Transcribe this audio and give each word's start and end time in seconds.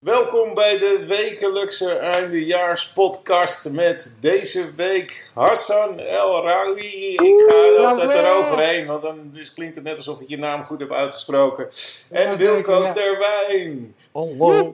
Welkom 0.00 0.54
bij 0.54 0.78
de 0.78 1.04
wekelijkse 1.08 1.90
eindejaarspodcast 1.92 3.72
met 3.72 4.16
deze 4.20 4.74
week 4.76 5.30
Hassan 5.34 5.98
El 5.98 6.42
Rawi. 6.42 7.12
Ik 7.12 7.44
ga 7.48 7.54
er 7.54 7.86
altijd 7.86 8.10
eroverheen, 8.10 8.86
want 8.86 9.02
dan 9.02 9.30
dus 9.32 9.52
klinkt 9.52 9.74
het 9.74 9.84
net 9.84 9.96
alsof 9.96 10.20
ik 10.20 10.28
je 10.28 10.38
naam 10.38 10.64
goed 10.64 10.80
heb 10.80 10.92
uitgesproken. 10.92 11.68
En 12.10 12.36
Wilco 12.36 12.82
ja. 12.82 12.92
Terwijn. 12.92 13.94
Hallo. 14.12 14.72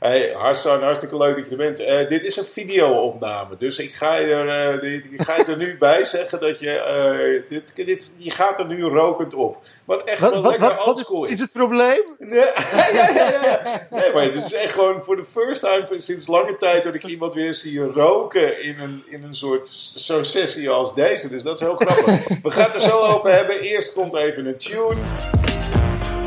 Hey 0.00 0.34
Hassan, 0.36 0.82
hartstikke 0.82 1.16
leuk 1.16 1.36
dat 1.36 1.44
je 1.44 1.50
er 1.50 1.56
bent. 1.56 1.80
Uh, 1.80 2.08
dit 2.08 2.24
is 2.24 2.36
een 2.36 2.44
video-opname, 2.44 3.56
dus 3.56 3.78
ik 3.78 3.94
ga 3.94 4.16
je 4.16 4.26
er, 4.26 4.74
uh, 4.74 4.80
dit, 4.80 5.04
ik 5.10 5.22
ga 5.22 5.36
je 5.36 5.44
er 5.44 5.56
nu 5.56 5.78
bij 5.78 6.04
zeggen 6.04 6.40
dat 6.40 6.58
je, 6.58 7.42
uh, 7.42 7.42
dit, 7.48 7.86
dit, 7.86 8.10
je 8.16 8.30
gaat 8.30 8.58
er 8.58 8.66
nu 8.66 8.82
rokend 8.82 9.34
op. 9.34 9.58
Wat 9.84 10.04
echt 10.04 10.20
wat, 10.20 10.32
wel 10.32 10.42
wat, 10.42 10.58
lekker 10.58 10.84
oldschool 10.84 11.24
is. 11.24 11.30
Is 11.32 11.40
het 11.40 11.52
probleem? 11.52 12.02
Nee, 12.18 12.38
ja, 12.92 13.10
ja, 13.14 13.30
ja, 13.30 13.86
nee, 13.90 14.12
maar 14.12 14.22
het 14.22 14.34
is 14.34 14.52
echt 14.52 14.72
gewoon 14.72 15.04
voor 15.04 15.16
de 15.16 15.24
first 15.24 15.60
time 15.60 15.86
sinds 15.98 16.26
lange 16.26 16.56
tijd 16.56 16.84
dat 16.84 16.94
ik 16.94 17.04
iemand 17.04 17.34
weer 17.34 17.54
zie 17.54 17.80
roken 17.80 18.62
in 18.62 18.78
een, 18.80 19.02
in 19.06 19.22
een 19.22 19.34
soort 19.34 19.68
zo'n 19.94 20.24
sessie 20.24 20.70
als 20.70 20.94
deze. 20.94 21.28
Dus 21.28 21.42
dat 21.42 21.54
is 21.54 21.60
heel 21.60 21.76
grappig. 21.76 22.28
We 22.42 22.50
gaan 22.50 22.64
het 22.64 22.74
er 22.74 22.80
zo 22.80 22.98
over 22.98 23.32
hebben. 23.32 23.60
Eerst 23.60 23.92
komt 23.92 24.14
even 24.14 24.46
een 24.46 24.58
tune. 24.58 25.00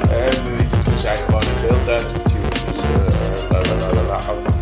En 0.10 0.58
we 0.84 0.98
zijn 0.98 1.18
gewoon 1.18 1.42
in 1.42 1.68
beeld 1.68 1.84
tijdens 1.86 2.14
de 2.14 2.22
tune. 2.22 2.33
Sorry. 4.24 4.53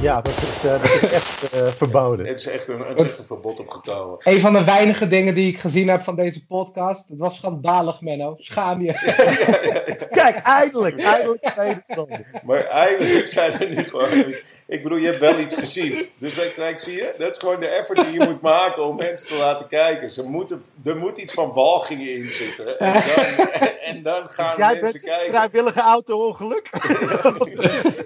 Ja, 0.00 0.20
dat 0.20 0.32
is, 0.36 0.64
uh, 0.64 0.82
dat 0.82 1.02
is 1.02 1.10
echt 1.10 1.54
uh, 1.54 1.66
verboden. 1.66 2.26
Het 2.26 2.38
is 2.38 2.46
echt 2.46 2.68
een, 2.68 2.80
het 2.80 3.00
is 3.00 3.06
echt 3.06 3.18
een 3.18 3.24
verbod 3.24 3.60
opgekomen. 3.60 4.16
Een 4.18 4.40
van 4.40 4.52
de 4.52 4.64
weinige 4.64 5.08
dingen 5.08 5.34
die 5.34 5.48
ik 5.52 5.58
gezien 5.58 5.88
heb 5.88 6.00
van 6.00 6.16
deze 6.16 6.46
podcast. 6.46 7.08
Het 7.08 7.18
was 7.18 7.36
schandalig, 7.36 8.00
Menno. 8.00 8.34
Schaam 8.38 8.82
je. 8.82 8.92
Kijk, 10.10 10.36
eindelijk. 10.36 11.00
Eindelijk 11.00 11.52
medestander. 11.56 12.40
Maar 12.44 12.64
eigenlijk 12.64 13.28
zijn 13.28 13.60
er 13.60 13.68
nu 13.68 13.84
gewoon... 13.84 14.34
Ik 14.66 14.82
bedoel, 14.82 14.98
je 14.98 15.06
hebt 15.06 15.20
wel 15.20 15.38
iets 15.38 15.54
gezien. 15.54 16.08
Dus 16.18 16.52
kijk, 16.52 16.78
zie 16.78 16.94
je? 16.94 17.14
Dat 17.18 17.30
is 17.30 17.38
gewoon 17.38 17.60
de 17.60 17.68
effort 17.68 17.98
die 17.98 18.12
je 18.12 18.24
moet 18.24 18.40
maken 18.40 18.84
om 18.84 18.96
mensen 18.96 19.28
te 19.28 19.34
laten 19.34 19.66
kijken. 19.66 20.10
Ze 20.10 20.22
moeten, 20.22 20.62
er 20.84 20.96
moet 20.96 21.18
iets 21.18 21.32
van 21.32 21.52
walgingen 21.52 22.14
in 22.14 22.30
zitten. 22.30 22.78
En 22.78 22.92
dan, 22.92 23.48
en 23.80 24.02
dan 24.02 24.28
gaan 24.28 24.56
Jij 24.56 24.78
mensen 24.80 25.00
kijken. 25.00 25.22
Jij 25.22 25.30
vrijwillige 25.30 25.80
auto-ongeluk? 25.80 26.70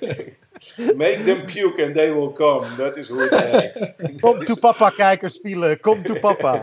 Make 0.76 1.22
them 1.24 1.44
puke 1.44 1.84
and 1.84 1.94
they 1.94 2.12
will 2.12 2.32
come. 2.32 2.66
Dat 2.76 2.96
is 2.96 3.08
hoe 3.08 3.20
het 3.20 3.30
werkt. 3.30 3.92
Kom 4.20 4.38
to 4.38 4.54
papa 4.54 4.90
kijkers 4.90 5.34
spelen. 5.34 5.80
Kom 5.80 6.02
to 6.02 6.14
papa. 6.14 6.60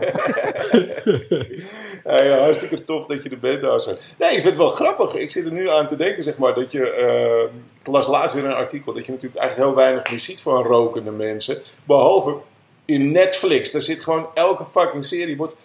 ja, 2.04 2.22
ja, 2.22 2.38
hartstikke 2.38 2.84
tof 2.84 3.06
dat 3.06 3.22
je 3.22 3.28
er 3.28 3.38
bent, 3.38 3.64
Assen. 3.64 3.96
Nee, 4.18 4.28
ik 4.28 4.34
vind 4.34 4.44
het 4.44 4.56
wel 4.56 4.68
grappig. 4.68 5.14
Ik 5.14 5.30
zit 5.30 5.46
er 5.46 5.52
nu 5.52 5.68
aan 5.68 5.86
te 5.86 5.96
denken, 5.96 6.22
zeg 6.22 6.38
maar, 6.38 6.54
dat 6.54 6.72
je... 6.72 6.78
Uh, 6.78 7.58
ik 7.80 7.86
las 7.86 8.06
laatst 8.06 8.34
weer 8.34 8.44
een 8.44 8.52
artikel 8.52 8.92
dat 8.92 9.06
je 9.06 9.12
natuurlijk 9.12 9.40
eigenlijk 9.40 9.70
heel 9.70 9.84
weinig 9.84 10.10
meer 10.10 10.20
ziet 10.20 10.40
van 10.40 10.62
rokende 10.62 11.10
mensen. 11.10 11.56
Behalve 11.84 12.36
in 12.84 13.12
Netflix. 13.12 13.72
Daar 13.72 13.82
zit 13.82 14.00
gewoon 14.00 14.26
elke 14.34 14.64
fucking 14.64 15.04
serie... 15.04 15.36
Wordt, 15.36 15.56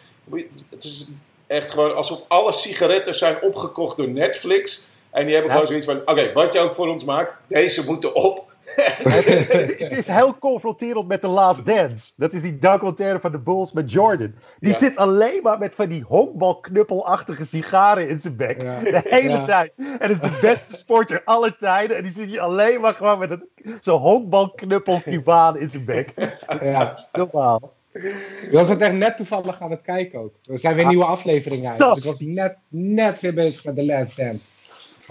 het 0.69 0.83
is 0.83 1.13
echt 1.47 1.71
gewoon 1.71 1.95
alsof 1.95 2.25
alle 2.27 2.51
sigaretten 2.51 3.15
zijn 3.15 3.41
opgekocht 3.41 3.97
door 3.97 4.09
Netflix... 4.09 4.93
En 5.15 5.25
die 5.25 5.33
hebben 5.33 5.51
gewoon 5.51 5.67
zoiets 5.67 5.85
van: 5.85 6.01
oké, 6.05 6.33
wat 6.33 6.53
je 6.53 6.59
ook 6.59 6.73
voor 6.73 6.87
ons 6.87 7.03
maakt, 7.03 7.37
deze 7.47 7.85
moeten 7.85 8.15
op. 8.15 8.53
het 8.75 9.91
is 9.91 10.07
heel 10.07 10.37
confronterend 10.37 11.07
met 11.07 11.21
The 11.21 11.27
Last 11.27 11.65
Dance. 11.65 12.11
Dat 12.15 12.33
is 12.33 12.41
die 12.41 12.59
documentaire 12.59 13.19
van 13.19 13.31
de 13.31 13.37
Bulls 13.37 13.71
met 13.71 13.91
Jordan. 13.91 14.33
Die 14.59 14.73
zit 14.73 14.95
alleen 14.95 15.39
maar 15.43 15.57
met 15.57 15.75
van 15.75 15.89
die 15.89 16.03
honkbalknuppelachtige 16.07 17.45
sigaren 17.45 18.09
in 18.09 18.19
zijn 18.19 18.35
bek. 18.35 18.59
De 18.59 19.01
hele 19.03 19.41
tijd. 19.41 19.71
En 19.99 20.09
is 20.09 20.19
de 20.19 20.37
beste 20.41 20.75
sporter 20.75 21.21
aller 21.25 21.57
tijden. 21.57 21.97
En 21.97 22.03
die 22.03 22.13
zit 22.13 22.27
hier 22.27 22.39
alleen 22.39 22.81
maar 22.81 22.93
gewoon 22.93 23.19
met 23.19 23.37
zo'n 23.81 23.99
honkbalknuppel 23.99 25.01
Cubaan 25.01 25.57
in 25.57 25.69
zijn 25.69 25.85
bek. 25.85 26.13
Ja, 26.61 27.07
normaal. 27.11 27.73
Ik 27.91 28.49
was 28.51 28.69
het 28.69 28.81
echt 28.81 28.93
net 28.93 29.17
toevallig 29.17 29.61
aan 29.61 29.71
het 29.71 29.81
kijken 29.81 30.19
ook. 30.19 30.33
Er 30.43 30.59
zijn 30.59 30.75
weer 30.75 30.87
nieuwe 30.87 31.05
afleveringen 31.05 31.69
uit. 31.69 31.79
Dus 31.79 31.97
ik 31.97 32.03
was 32.03 32.19
net, 32.19 32.55
net 32.67 33.19
weer 33.19 33.33
bezig 33.33 33.63
met 33.63 33.75
The 33.75 33.85
Last 33.85 34.17
Dance. 34.17 34.49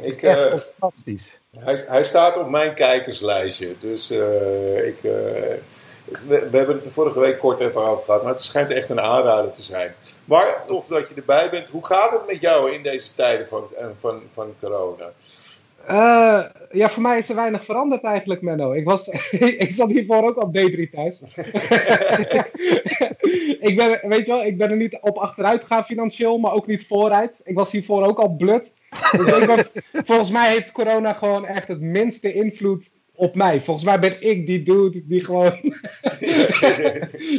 Ik, 0.00 0.22
echt 0.22 0.54
uh, 0.54 0.60
fantastisch. 0.78 1.38
Hij, 1.58 1.78
hij, 1.86 2.04
staat 2.04 2.38
op 2.38 2.48
mijn 2.48 2.74
kijkerslijstje. 2.74 3.74
Dus 3.78 4.10
uh, 4.10 4.86
ik, 4.86 5.02
uh, 5.02 5.12
we, 6.04 6.48
we, 6.50 6.56
hebben 6.56 6.74
het 6.74 6.84
er 6.84 6.92
vorige 6.92 7.20
week 7.20 7.38
kort 7.38 7.60
even 7.60 7.80
over 7.80 8.04
gehad. 8.04 8.22
Maar 8.22 8.32
het 8.32 8.40
schijnt 8.40 8.70
echt 8.70 8.90
een 8.90 9.00
aanrader 9.00 9.50
te 9.50 9.62
zijn. 9.62 9.94
Maar 10.24 10.64
tof 10.66 10.86
dat 10.86 11.08
je 11.08 11.14
erbij 11.14 11.50
bent. 11.50 11.70
Hoe 11.70 11.86
gaat 11.86 12.12
het 12.12 12.26
met 12.26 12.40
jou 12.40 12.72
in 12.72 12.82
deze 12.82 13.14
tijden 13.14 13.46
van, 13.46 13.68
van, 13.94 14.22
van 14.28 14.54
corona? 14.60 15.12
Uh, 15.90 16.44
ja, 16.70 16.88
voor 16.88 17.02
mij 17.02 17.18
is 17.18 17.28
er 17.28 17.34
weinig 17.34 17.64
veranderd 17.64 18.04
eigenlijk, 18.04 18.42
Menno. 18.42 18.72
Ik, 18.72 18.84
was, 18.84 19.08
ik 19.64 19.72
zat 19.72 19.88
hiervoor 19.88 20.24
ook 20.24 20.36
al 20.36 20.50
D3 20.56 20.90
thuis. 20.90 21.22
ik, 23.68 23.76
ben, 23.76 24.00
weet 24.08 24.26
je 24.26 24.32
wel, 24.32 24.44
ik 24.44 24.58
ben 24.58 24.70
er 24.70 24.76
niet 24.76 24.98
op 25.00 25.16
achteruit 25.16 25.62
gegaan 25.62 25.84
financieel, 25.84 26.38
maar 26.38 26.52
ook 26.52 26.66
niet 26.66 26.86
vooruit. 26.86 27.32
Ik 27.44 27.54
was 27.54 27.72
hiervoor 27.72 28.02
ook 28.02 28.18
al 28.18 28.36
blut. 28.36 28.72
Dus 29.16 29.70
volgens 30.04 30.30
mij 30.30 30.50
heeft 30.50 30.72
corona 30.72 31.12
gewoon 31.12 31.46
echt 31.46 31.68
het 31.68 31.80
minste 31.80 32.32
invloed 32.32 32.92
op 33.14 33.34
mij. 33.34 33.60
Volgens 33.60 33.86
mij 33.86 33.98
ben 33.98 34.16
ik 34.22 34.46
die 34.46 34.62
dude 34.62 35.06
die 35.06 35.24
gewoon 35.24 35.58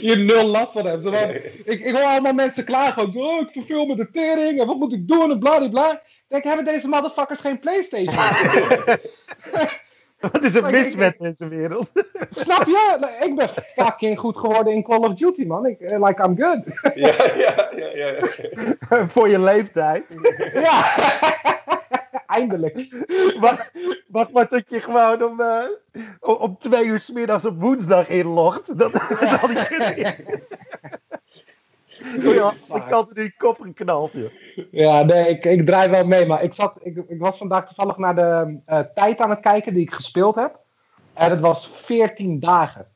hier 0.02 0.20
nul 0.20 0.46
last 0.46 0.72
van 0.72 0.88
heeft. 0.88 1.06
ik, 1.66 1.80
ik 1.80 1.96
hoor 1.96 2.04
allemaal 2.04 2.34
mensen 2.34 2.66
klagen. 2.66 3.16
Oh, 3.16 3.42
ik 3.42 3.52
verveel 3.52 3.86
me 3.86 3.96
de 3.96 4.10
tering 4.12 4.60
en 4.60 4.68
wat 4.68 4.78
moet 4.78 4.94
ik 4.94 5.08
doen 5.08 5.32
en 5.32 5.40
bladibla. 5.40 6.02
Denk, 6.28 6.44
hebben 6.44 6.66
deze 6.66 6.88
motherfuckers 6.88 7.40
geen 7.40 7.60
Playstation? 7.60 8.16
Wat 10.32 10.44
is 10.44 10.56
er 10.56 10.72
mis 10.72 10.96
met 10.96 11.16
deze 11.20 11.48
wereld? 11.48 11.90
Snap 12.30 12.66
je? 12.66 13.08
Ik 13.22 13.36
ben 13.36 13.50
fucking 13.50 14.20
goed 14.20 14.38
geworden 14.38 14.74
in 14.74 14.84
Call 14.84 14.98
of 14.98 15.14
Duty, 15.14 15.46
man. 15.46 15.66
Ik, 15.66 15.80
eh, 15.80 16.04
like, 16.04 16.24
I'm 16.24 16.38
good. 16.38 16.64
Ja, 16.96 17.14
ja, 17.36 17.70
ja. 17.76 17.90
ja, 17.94 18.16
ja. 18.90 19.08
Voor 19.08 19.30
je 19.30 19.40
leeftijd. 19.40 20.18
Ja. 20.54 20.94
Eindelijk. 22.28 22.88
Wat, 23.40 23.58
wat, 24.08 24.32
wat 24.32 24.50
dat 24.50 24.64
je 24.68 24.82
gewoon 24.82 25.24
om, 25.24 25.42
uh, 25.42 25.64
om 26.20 26.58
twee 26.60 26.86
uur 26.86 27.00
s 27.00 27.12
middags 27.12 27.46
op 27.46 27.62
woensdag 27.62 28.08
inlogt. 28.08 28.78
Dat, 28.78 28.92
dat 28.92 29.42
al 29.42 29.48
die 29.48 29.58
Sorry, 29.58 30.16
ik 32.86 32.90
had 32.90 33.10
er 33.10 33.16
nu 33.16 33.34
kop 33.38 33.60
geknald, 33.60 34.12
joh. 34.12 34.32
Ja, 34.72 35.04
nee, 35.04 35.30
ik, 35.30 35.46
ik 35.46 35.66
draai 35.66 35.90
wel 35.90 36.06
mee. 36.06 36.26
Maar 36.26 36.44
ik, 36.44 36.54
zat, 36.54 36.74
ik, 36.82 36.98
ik 37.08 37.20
was 37.20 37.38
vandaag 37.38 37.68
toevallig 37.68 37.98
naar 37.98 38.16
de 38.16 38.60
uh, 38.68 38.80
tijd 38.80 39.20
aan 39.20 39.30
het 39.30 39.40
kijken 39.40 39.74
die 39.74 39.82
ik 39.82 39.94
gespeeld 39.94 40.36
heb. 40.36 40.60
En 41.14 41.30
het 41.30 41.40
was 41.40 41.68
14 41.68 42.40
dagen. 42.40 42.88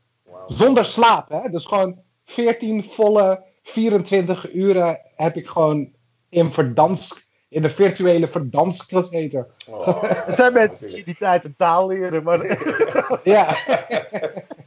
Zonder 0.48 0.86
slaap, 0.86 1.30
hè. 1.30 1.50
Dus 1.50 1.66
gewoon 1.66 2.02
14 2.26 2.84
volle 2.84 3.44
24 3.64 4.54
uren 4.54 5.00
heb 5.16 5.36
ik 5.36 5.48
gewoon 5.48 5.92
in 6.30 6.52
Verdansk 6.52 7.28
in 7.50 7.62
de 7.62 7.70
virtuele 7.70 8.28
Verdansk 8.28 8.90
gezeten. 8.90 9.48
Oh, 9.68 10.04
er 10.28 10.34
zijn 10.34 10.54
mensen 10.54 10.92
die 10.92 11.04
die 11.04 11.18
tijd 11.18 11.46
een 11.46 11.56
taal 11.56 11.88
leren, 11.88 12.24
maar... 12.24 12.58
ja. 13.24 13.48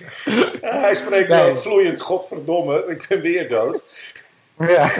Hij 0.60 0.94
spreekt 0.94 1.28
nee. 1.28 1.54
vloeiend, 1.54 2.00
godverdomme, 2.00 2.86
ik 2.86 3.06
ben 3.08 3.20
weer 3.20 3.48
dood. 3.48 3.84
Ja, 4.58 4.90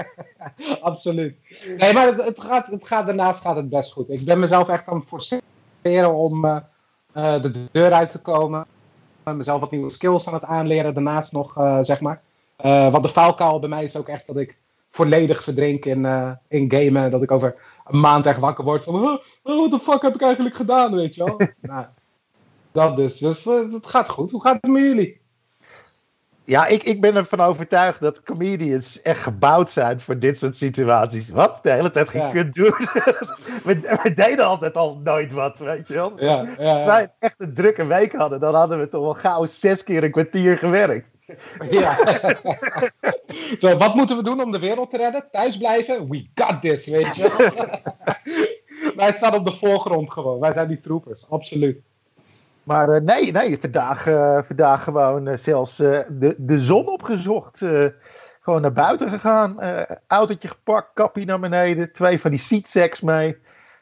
absoluut. 0.80 1.34
Nee, 1.76 1.92
maar 1.92 2.06
het, 2.06 2.24
het, 2.24 2.40
gaat, 2.40 2.66
het 2.66 2.86
gaat, 2.86 3.06
daarnaast 3.06 3.40
gaat 3.40 3.56
het 3.56 3.68
best 3.68 3.92
goed. 3.92 4.10
Ik 4.10 4.24
ben 4.24 4.38
mezelf 4.38 4.68
echt 4.68 4.86
aan 4.88 4.98
het 4.98 5.08
forceren 5.08 6.14
om 6.14 6.44
uh, 6.44 6.56
uh, 7.16 7.42
de 7.42 7.50
deur 7.72 7.92
uit 7.92 8.10
te 8.10 8.20
komen. 8.20 8.66
mezelf 9.24 9.60
wat 9.60 9.70
nieuwe 9.70 9.90
skills 9.90 10.28
aan 10.28 10.34
het 10.34 10.44
aanleren, 10.44 10.94
daarnaast 10.94 11.32
nog, 11.32 11.58
uh, 11.58 11.78
zeg 11.82 12.00
maar. 12.00 12.20
want 12.56 13.02
de 13.02 13.08
faalkuil 13.08 13.58
bij 13.58 13.68
mij 13.68 13.84
is 13.84 13.96
ook 13.96 14.08
echt 14.08 14.26
dat 14.26 14.36
ik 14.36 14.56
volledig 14.90 15.42
verdrink 15.42 15.84
in, 15.84 16.06
in 16.48 16.70
gamen. 16.70 17.10
Dat 17.10 17.22
ik 17.22 17.30
over 17.30 17.54
een 17.86 18.00
maand 18.00 18.26
echt 18.26 18.38
wakker 18.38 18.64
word 18.64 18.84
van, 18.84 18.94
oh, 18.94 19.22
what 19.42 19.70
the 19.70 19.78
fuck 19.78 20.02
heb 20.02 20.14
ik 20.14 20.22
eigenlijk 20.22 20.56
gedaan, 20.56 20.94
weet 20.94 21.14
je 21.14 21.24
wel. 21.24 21.40
nou, 21.60 21.86
dat 22.74 22.96
dus. 22.96 23.18
Dus 23.18 23.44
het 23.44 23.86
gaat 23.86 24.08
goed. 24.08 24.30
Hoe 24.30 24.42
gaat 24.42 24.58
het 24.60 24.70
met 24.70 24.82
jullie? 24.82 25.22
Ja, 26.44 26.66
ik, 26.66 26.82
ik 26.82 27.00
ben 27.00 27.16
ervan 27.16 27.40
overtuigd 27.40 28.00
dat 28.00 28.22
comedians 28.22 29.02
echt 29.02 29.20
gebouwd 29.20 29.70
zijn 29.70 30.00
voor 30.00 30.18
dit 30.18 30.38
soort 30.38 30.56
situaties. 30.56 31.28
Wat? 31.30 31.58
De 31.62 31.70
hele 31.70 31.90
tijd 31.90 32.08
geen 32.08 32.30
kunt 32.32 32.54
doen. 32.54 32.74
we, 33.66 33.98
we, 34.02 34.12
deden 34.14 34.46
altijd 34.46 34.76
al 34.76 35.00
nooit 35.04 35.32
wat, 35.32 35.58
weet 35.58 35.88
je 35.88 35.94
wel. 35.94 36.12
Ja, 36.16 36.46
ja, 36.58 36.74
Als 36.74 36.84
wij 36.84 37.12
echt 37.18 37.40
een 37.40 37.54
drukke 37.54 37.86
week 37.86 38.12
hadden, 38.12 38.40
dan 38.40 38.54
hadden 38.54 38.78
we 38.78 38.88
toch 38.88 39.02
wel 39.02 39.14
gauw 39.14 39.46
zes 39.46 39.84
keer 39.84 40.04
een 40.04 40.10
kwartier 40.10 40.58
gewerkt. 40.58 41.10
Ja. 41.70 41.96
Zo, 43.60 43.76
wat 43.76 43.94
moeten 43.94 44.16
we 44.16 44.22
doen 44.22 44.42
om 44.42 44.52
de 44.52 44.58
wereld 44.58 44.90
te 44.90 44.96
redden? 44.96 45.28
Thuis 45.30 45.56
blijven? 45.56 46.08
We 46.08 46.26
got 46.34 46.60
this, 46.62 46.86
weet 46.86 47.16
je. 47.16 47.30
wij 48.96 49.12
staan 49.12 49.34
op 49.34 49.44
de 49.44 49.52
voorgrond 49.52 50.12
gewoon. 50.12 50.40
Wij 50.40 50.52
zijn 50.52 50.68
die 50.68 50.80
troepers, 50.80 51.30
absoluut. 51.30 51.82
Maar 52.64 52.88
uh, 52.88 53.00
nee, 53.00 53.32
nee, 53.32 53.58
vandaag, 53.60 54.06
uh, 54.06 54.42
vandaag 54.42 54.84
gewoon 54.84 55.28
uh, 55.28 55.36
zelfs 55.36 55.76
de, 55.76 56.34
de 56.38 56.60
zon 56.60 56.88
opgezocht. 56.88 57.58
gewoon 58.40 58.60
naar 58.60 58.72
buiten 58.72 59.08
gegaan. 59.08 59.58
autootje 60.06 60.48
gepakt, 60.48 60.90
kappie 60.94 61.26
naar 61.26 61.40
beneden. 61.40 61.92
Twee 61.92 62.20
van 62.20 62.30
die 62.30 62.40
seatsacks 62.40 63.00
mee. 63.00 63.36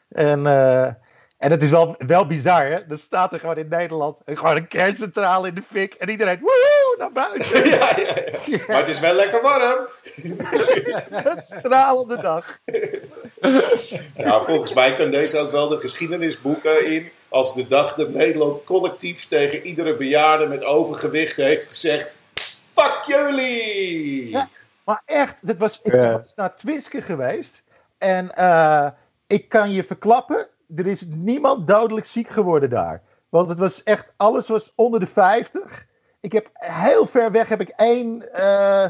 En, 0.09 0.45
en 1.37 1.51
het 1.51 1.63
is 1.63 1.69
wel, 1.69 1.95
wel 1.97 2.27
bizar, 2.27 2.65
hè? 2.65 2.87
Dan 2.87 2.97
staat 2.97 3.33
er 3.33 3.39
gewoon 3.39 3.57
in 3.57 3.67
Nederland 3.67 4.21
gewoon 4.25 4.55
een 4.55 4.67
kerncentrale 4.67 5.47
in 5.47 5.55
de 5.55 5.63
fik. 5.71 5.93
En 5.93 6.09
iedereen, 6.09 6.39
naar 6.97 7.11
buiten. 7.11 7.65
ja, 7.69 7.93
ja, 7.97 8.15
ja. 8.45 8.57
Maar 8.67 8.77
het 8.77 8.87
is 8.87 8.99
wel 8.99 9.13
lekker 9.13 9.41
warm. 9.41 9.87
het 11.29 11.45
stralende 11.45 12.21
dag. 12.21 12.59
Ja, 14.17 14.43
volgens 14.43 14.73
mij 14.73 14.93
kan 14.95 15.11
deze 15.11 15.37
ook 15.37 15.51
wel 15.51 15.67
de 15.67 15.79
geschiedenisboeken 15.79 16.91
in. 16.91 17.11
Als 17.29 17.53
de 17.53 17.67
dag 17.67 17.95
dat 17.95 18.09
Nederland 18.09 18.63
collectief 18.63 19.27
tegen 19.27 19.61
iedere 19.61 19.95
bejaarde 19.95 20.47
met 20.47 20.63
overgewicht 20.63 21.37
heeft 21.37 21.67
gezegd: 21.67 22.19
Fuck 22.73 23.01
jullie! 23.05 24.29
Ja, 24.29 24.49
maar 24.83 25.01
echt, 25.05 25.47
dit 25.47 25.57
was, 25.57 25.79
ik 25.83 25.93
was 25.93 26.33
naar 26.35 26.55
Twiske 26.55 27.01
geweest. 27.01 27.63
En 27.97 28.31
uh, 28.37 28.87
ik 29.27 29.49
kan 29.49 29.71
je 29.71 29.83
verklappen, 29.83 30.47
er 30.75 30.87
is 30.87 31.03
niemand 31.07 31.67
dodelijk 31.67 32.05
ziek 32.05 32.29
geworden 32.29 32.69
daar. 32.69 33.01
Want 33.29 33.49
het 33.49 33.57
was 33.57 33.83
echt, 33.83 34.13
alles 34.17 34.47
was 34.47 34.71
onder 34.75 34.99
de 34.99 35.07
50. 35.07 35.85
Ik 36.23 36.31
heb 36.31 36.49
heel 36.53 37.05
ver 37.05 37.31
weg 37.31 37.49
heb 37.49 37.61
ik 37.61 37.69
één 37.69 38.29
uh, 38.35 38.85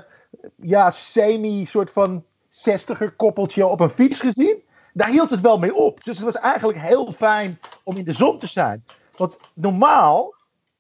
ja, 0.56 0.92
semi-soort 0.92 1.92
van 1.92 2.24
60er 2.70 3.16
koppeltje 3.16 3.68
op 3.68 3.80
een 3.80 3.90
fiets 3.90 4.20
gezien. 4.20 4.64
Daar 4.94 5.08
hield 5.08 5.30
het 5.30 5.42
wel 5.42 5.58
mee 5.58 5.76
op. 5.76 6.04
Dus 6.04 6.16
het 6.16 6.26
was 6.26 6.36
eigenlijk 6.36 6.80
heel 6.80 7.12
fijn 7.12 7.60
om 7.84 7.98
in 7.98 8.04
de 8.04 8.12
zon 8.12 8.40
te 8.40 8.48
zijn. 8.48 8.84
Want 9.18 9.38
normaal 9.54 10.34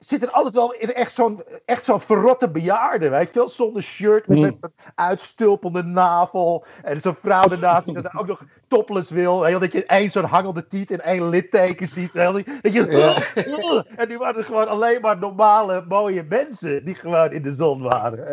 zit 0.05 0.23
er 0.23 0.31
altijd 0.31 0.53
wel 0.53 0.73
in 0.73 0.93
echt 0.93 1.13
zo'n 1.13 1.43
echt 1.65 1.85
zo'n 1.85 2.01
verrotte 2.01 2.49
bejaarde, 2.49 3.09
weet 3.09 3.27
je 3.27 3.39
wel? 3.39 3.49
Zonder 3.49 3.83
shirt, 3.83 4.27
met, 4.27 4.39
met 4.39 4.57
een 4.61 4.71
uitstulpende 4.95 5.83
navel. 5.83 6.65
En 6.83 7.01
zo'n 7.01 7.15
vrouw 7.21 7.49
ernaast 7.49 7.85
die 7.85 8.01
dan 8.01 8.17
ook 8.17 8.27
nog 8.27 8.45
topless 8.67 9.09
wil. 9.09 9.43
Heel, 9.43 9.59
dat 9.59 9.71
je 9.71 9.85
één 9.85 10.11
zo'n 10.11 10.23
hangelde 10.23 10.67
tiet 10.67 10.91
en 10.91 11.01
één 11.01 11.29
litteken 11.29 11.87
ziet. 11.87 12.13
Heel, 12.13 12.31
dat 12.33 12.73
je, 12.73 13.85
en 13.95 14.07
die 14.07 14.17
waren 14.17 14.43
gewoon 14.43 14.67
alleen 14.67 15.01
maar 15.01 15.17
normale, 15.17 15.85
mooie 15.87 16.25
mensen 16.29 16.85
die 16.85 16.95
gewoon 16.95 17.31
in 17.31 17.41
de 17.41 17.53
zon 17.53 17.81
waren. 17.81 18.27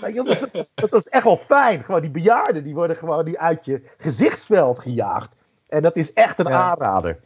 En, 0.00 0.14
je, 0.14 0.22
dat, 0.22 0.48
was, 0.52 0.74
dat 0.74 0.90
was 0.90 1.08
echt 1.08 1.24
wel 1.24 1.40
fijn. 1.44 1.84
Gewoon 1.84 2.00
die 2.00 2.10
bejaarden, 2.10 2.64
die 2.64 2.74
worden 2.74 2.96
gewoon 2.96 3.24
die 3.24 3.38
uit 3.38 3.64
je 3.64 3.82
gezichtsveld 3.96 4.78
gejaagd. 4.78 5.30
En 5.68 5.82
dat 5.82 5.96
is 5.96 6.12
echt 6.12 6.38
een 6.38 6.48
ja. 6.48 6.70
aanrader. 6.70 7.18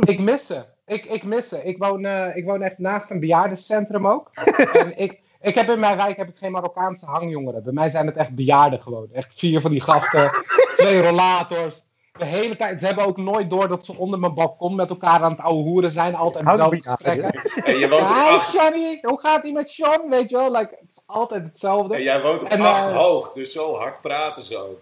Ik 0.00 0.20
mis 0.20 0.46
ze. 0.46 0.64
Ik, 0.92 1.04
ik 1.04 1.24
mis 1.24 1.48
ze. 1.48 1.64
Ik 1.64 1.78
woon, 1.78 2.04
uh, 2.04 2.36
ik 2.36 2.44
woon 2.44 2.62
echt 2.62 2.78
naast 2.78 3.10
een 3.10 3.20
bejaardencentrum 3.20 4.06
ook. 4.06 4.30
en 4.82 4.98
ik, 4.98 5.20
ik 5.40 5.54
heb 5.54 5.68
in 5.68 5.80
mijn 5.80 5.96
wijk 5.96 6.16
heb 6.16 6.28
ik 6.28 6.36
geen 6.36 6.52
Marokkaanse 6.52 7.06
hangjongeren. 7.06 7.62
Bij 7.62 7.72
mij 7.72 7.90
zijn 7.90 8.06
het 8.06 8.16
echt 8.16 8.34
bejaarden 8.34 8.82
gewoon. 8.82 9.08
Echt 9.12 9.34
vier 9.38 9.60
van 9.60 9.70
die 9.70 9.80
gasten, 9.80 10.30
twee 10.74 11.02
rollators. 11.02 11.90
De 12.18 12.24
hele 12.24 12.56
tijd. 12.56 12.80
Ze 12.80 12.86
hebben 12.86 13.06
ook 13.06 13.16
nooit 13.16 13.50
door 13.50 13.68
dat 13.68 13.84
ze 13.84 13.96
onder 13.96 14.18
mijn 14.18 14.34
balkon 14.34 14.74
met 14.74 14.90
elkaar 14.90 15.22
aan 15.22 15.30
het 15.30 15.40
ouwe 15.40 15.62
hoeren 15.62 15.90
zijn. 15.90 16.14
Altijd 16.14 16.46
dezelfde 16.46 16.82
gesprekken. 16.82 17.30
En 17.64 17.78
je 17.78 17.88
woont 17.88 18.02
Hi 18.02 18.08
acht... 18.08 18.52
Johnny, 18.52 18.98
hoe 19.02 19.20
gaat 19.20 19.44
ie 19.44 19.52
met 19.52 19.70
Sean? 19.70 20.08
Weet 20.08 20.30
je 20.30 20.36
wel, 20.36 20.52
like, 20.52 20.76
het 20.80 20.90
is 20.90 21.02
altijd 21.06 21.44
hetzelfde. 21.44 21.94
En 21.94 22.02
jij 22.02 22.22
woont 22.22 22.42
op 22.42 22.48
en, 22.48 22.60
acht 22.60 22.90
uh, 22.90 22.96
hoog, 22.96 23.32
dus 23.32 23.52
zo 23.52 23.74
hard 23.76 24.00
praten 24.00 24.42
ze 24.42 24.56
ook. 24.56 24.80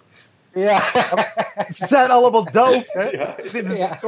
Ja. 0.52 0.80
ze 1.78 1.86
zijn 1.86 2.10
allemaal 2.10 2.50
doof, 2.50 2.84
hè? 2.86 3.08
Ja. 3.08 3.34
Dit 3.52 3.70
is 3.70 3.76
ja. 3.76 3.98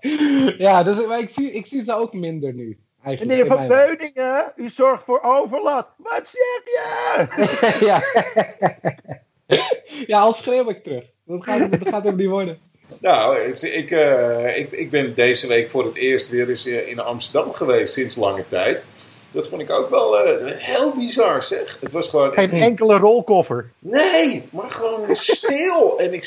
ja, 0.66 0.82
dus 0.82 0.98
ik 0.98 1.30
zie, 1.30 1.52
ik 1.52 1.66
zie 1.66 1.84
ze 1.84 1.94
ook 1.94 2.12
minder 2.12 2.54
nu. 2.54 2.78
Meneer 3.02 3.46
Van 3.46 3.66
Beuningen, 3.66 4.52
u 4.56 4.68
zorgt 4.68 5.04
voor 5.04 5.22
overlast. 5.22 5.88
Wat 5.96 6.34
zeg 6.34 6.62
je? 6.64 7.26
ja. 7.86 8.02
ja, 10.06 10.20
al 10.20 10.32
schreeuw 10.32 10.68
ik 10.68 10.82
terug. 10.82 11.04
Dat 11.24 11.44
gaat, 11.44 11.70
dat 11.70 11.88
gaat 11.88 12.04
hem 12.04 12.16
niet 12.16 12.28
worden. 12.28 12.58
Nou, 13.00 13.38
ik, 13.38 13.90
uh, 13.90 14.58
ik, 14.58 14.70
ik 14.72 14.90
ben 14.90 15.14
deze 15.14 15.46
week 15.46 15.68
voor 15.68 15.84
het 15.84 15.96
eerst 15.96 16.28
weer 16.28 16.48
eens 16.48 16.66
in 16.66 16.98
Amsterdam 16.98 17.52
geweest 17.52 17.92
sinds 17.92 18.16
lange 18.16 18.46
tijd. 18.46 18.84
Dat 19.30 19.48
vond 19.48 19.62
ik 19.62 19.70
ook 19.70 19.90
wel 19.90 20.26
uh, 20.26 20.52
heel 20.52 20.94
bizar, 20.94 21.42
zeg. 21.42 21.78
Het 21.80 21.92
was 21.92 22.08
gewoon... 22.08 22.32
Geen 22.32 22.50
enkele 22.50 22.98
rolkoffer. 22.98 23.70
Nee, 23.78 24.48
maar 24.50 24.70
gewoon 24.70 25.16
stil. 25.16 25.76
En 25.98 26.12
ik, 26.12 26.24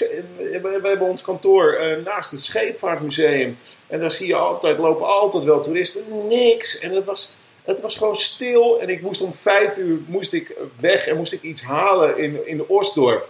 we, 0.61 0.79
hebben 0.83 1.07
ons 1.07 1.21
kantoor 1.21 1.79
uh, 1.81 2.05
naast 2.05 2.31
het 2.31 2.39
Scheepvaartmuseum. 2.39 3.57
En 3.87 3.99
daar 3.99 4.11
zie 4.11 4.27
je 4.27 4.35
altijd, 4.35 4.77
lopen 4.77 5.07
altijd 5.07 5.43
wel 5.43 5.61
toeristen. 5.61 6.27
Niks. 6.27 6.79
En 6.79 6.91
het 6.91 7.05
was, 7.05 7.35
het 7.63 7.81
was 7.81 7.97
gewoon 7.97 8.17
stil. 8.17 8.81
En 8.81 8.89
ik 8.89 9.01
moest 9.01 9.21
om 9.21 9.33
vijf 9.33 9.77
uur 9.77 9.99
moest 10.07 10.33
ik 10.33 10.55
weg 10.79 11.07
en 11.07 11.17
moest 11.17 11.33
ik 11.33 11.41
iets 11.41 11.61
halen 11.61 12.17
in, 12.17 12.47
in 12.47 12.67
Osdorp. 12.67 13.29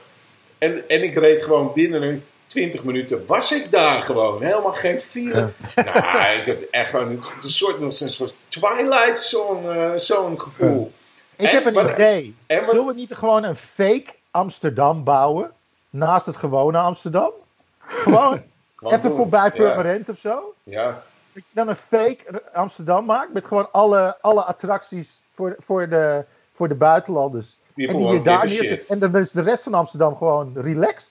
En, 0.57 0.83
en 0.89 1.03
ik 1.03 1.15
reed 1.15 1.43
gewoon 1.43 1.71
binnen 1.73 2.01
een 2.01 2.23
20 2.51 2.83
minuten 2.83 3.25
was 3.25 3.51
ik 3.51 3.71
daar 3.71 4.01
gewoon. 4.01 4.43
Helemaal 4.43 4.73
geen 4.73 4.99
file. 4.99 5.49
Ja. 5.75 5.83
Nou, 5.83 6.37
ik 6.39 6.45
had 6.45 6.61
echt 6.61 6.89
gewoon 6.89 7.09
het, 7.09 7.37
een 7.43 7.49
soort, 7.49 7.81
een 8.01 8.09
soort 8.09 8.35
Twilight 8.47 9.19
zo'n 9.19 9.63
uh, 9.65 9.91
zo'n 9.95 10.41
gevoel. 10.41 10.91
Ik 11.35 11.47
en, 11.47 11.53
heb 11.53 11.65
een 11.65 11.73
wat, 11.73 11.91
idee. 11.91 12.35
En 12.45 12.59
wat, 12.59 12.69
Zullen 12.69 12.85
we 12.85 12.93
niet 12.93 13.13
gewoon 13.13 13.43
een 13.43 13.55
fake 13.55 14.05
Amsterdam 14.31 15.03
bouwen? 15.03 15.51
Naast 15.89 16.25
het 16.25 16.37
gewone 16.37 16.77
Amsterdam? 16.77 17.31
Gewoon, 17.79 18.41
gewoon 18.75 18.93
even 18.93 19.09
doen. 19.09 19.17
voorbij 19.17 19.51
Purmerend 19.51 20.05
ja. 20.05 20.13
of 20.13 20.19
zo? 20.19 20.53
Ja. 20.63 21.03
Dat 21.33 21.43
je 21.43 21.53
dan 21.53 21.67
een 21.67 21.75
fake 21.75 22.41
Amsterdam 22.53 23.05
maakt 23.05 23.33
met 23.33 23.45
gewoon 23.45 23.71
alle, 23.71 24.17
alle 24.21 24.43
attracties 24.43 25.21
voor, 25.35 25.55
voor, 25.59 25.89
de, 25.89 26.25
voor 26.53 26.67
de 26.67 26.75
buitenlanders. 26.75 27.57
Die 27.75 27.87
en 27.87 27.97
die 27.97 28.07
je 28.07 28.21
daar 28.21 28.45
neerzet. 28.45 28.87
En 28.87 28.99
dan 28.99 29.17
is 29.17 29.31
de 29.31 29.41
rest 29.41 29.63
van 29.63 29.73
Amsterdam 29.73 30.15
gewoon 30.15 30.51
relaxed. 30.55 31.10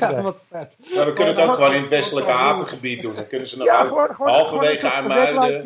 Ja, 0.00 0.22
wat 0.22 0.42
vet. 0.50 0.76
Maar 0.94 1.04
we 1.04 1.12
kunnen 1.12 1.34
het 1.34 1.44
ook 1.44 1.54
gewoon 1.54 1.74
in 1.74 1.80
het 1.80 1.90
westelijke 1.90 2.30
havengebied 2.30 3.02
doen. 3.02 3.14
Dan 3.14 3.26
kunnen 3.26 3.48
ze 3.48 3.58
nog 3.58 3.66
ja, 3.66 3.84
gewoon, 3.84 4.14
gewoon, 4.14 4.32
halverwege 4.32 4.90
aan 4.90 5.06
Muiden. 5.06 5.56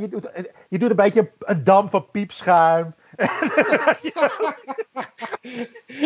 Je 0.00 0.08
doet, 0.08 0.30
je 0.68 0.78
doet 0.78 0.90
een 0.90 0.96
beetje 0.96 1.30
een 1.38 1.64
dam 1.64 1.90
van 1.90 2.10
piepschuim. 2.10 2.94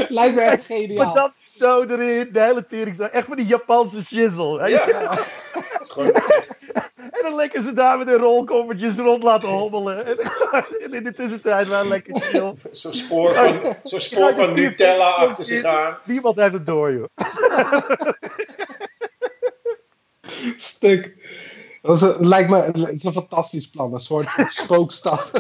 Lijkt 0.09 0.35
me 0.35 0.41
echt 0.41 0.65
geniaal. 0.71 1.05
Maar 1.05 1.15
dan 1.15 1.33
zo 1.57 1.83
erin, 1.83 2.29
de 2.33 2.41
hele 2.41 2.67
tering 2.67 2.97
zo. 2.97 3.03
Echt 3.03 3.27
van 3.27 3.37
die 3.37 3.47
Japanse 3.47 4.05
shizzle. 4.05 4.69
Ja, 4.69 4.89
ja. 4.89 5.15
dat 5.53 5.81
is 5.81 5.91
gewoon 5.91 6.13
En 7.13 7.23
dan 7.23 7.35
lekker 7.35 7.63
ze 7.63 7.73
daar 7.73 7.99
met 7.99 8.09
hun 8.09 8.19
rolkoffertjes 8.19 8.97
rond 8.97 9.23
laten 9.23 9.49
hobbelen. 9.49 10.07
En 10.07 10.17
in 10.95 11.05
de 11.05 11.13
tussentijd 11.13 11.69
wel 11.69 11.87
lekker 11.87 12.21
chill. 12.21 12.55
Zo'n 12.71 12.93
spoor 12.93 13.35
van, 13.35 13.77
zo 13.85 13.99
spoor 13.99 14.35
van 14.35 14.55
Nutella 14.55 15.11
achter 15.11 15.45
zich 15.45 15.65
aan. 15.65 15.99
Niemand 16.05 16.37
heeft 16.37 16.53
het 16.53 16.67
door, 16.67 16.93
joh. 16.93 17.09
Stuk. 20.57 21.17
Dat 21.83 21.97
is, 21.97 22.03
een, 22.03 22.29
lijkt 22.29 22.51
me 22.51 22.63
het 22.63 22.93
is 22.93 23.05
een 23.05 23.13
fantastisch 23.13 23.71
plan. 23.71 23.95
Een 23.95 24.01
soort 24.01 24.29
spookstad. 24.63 25.31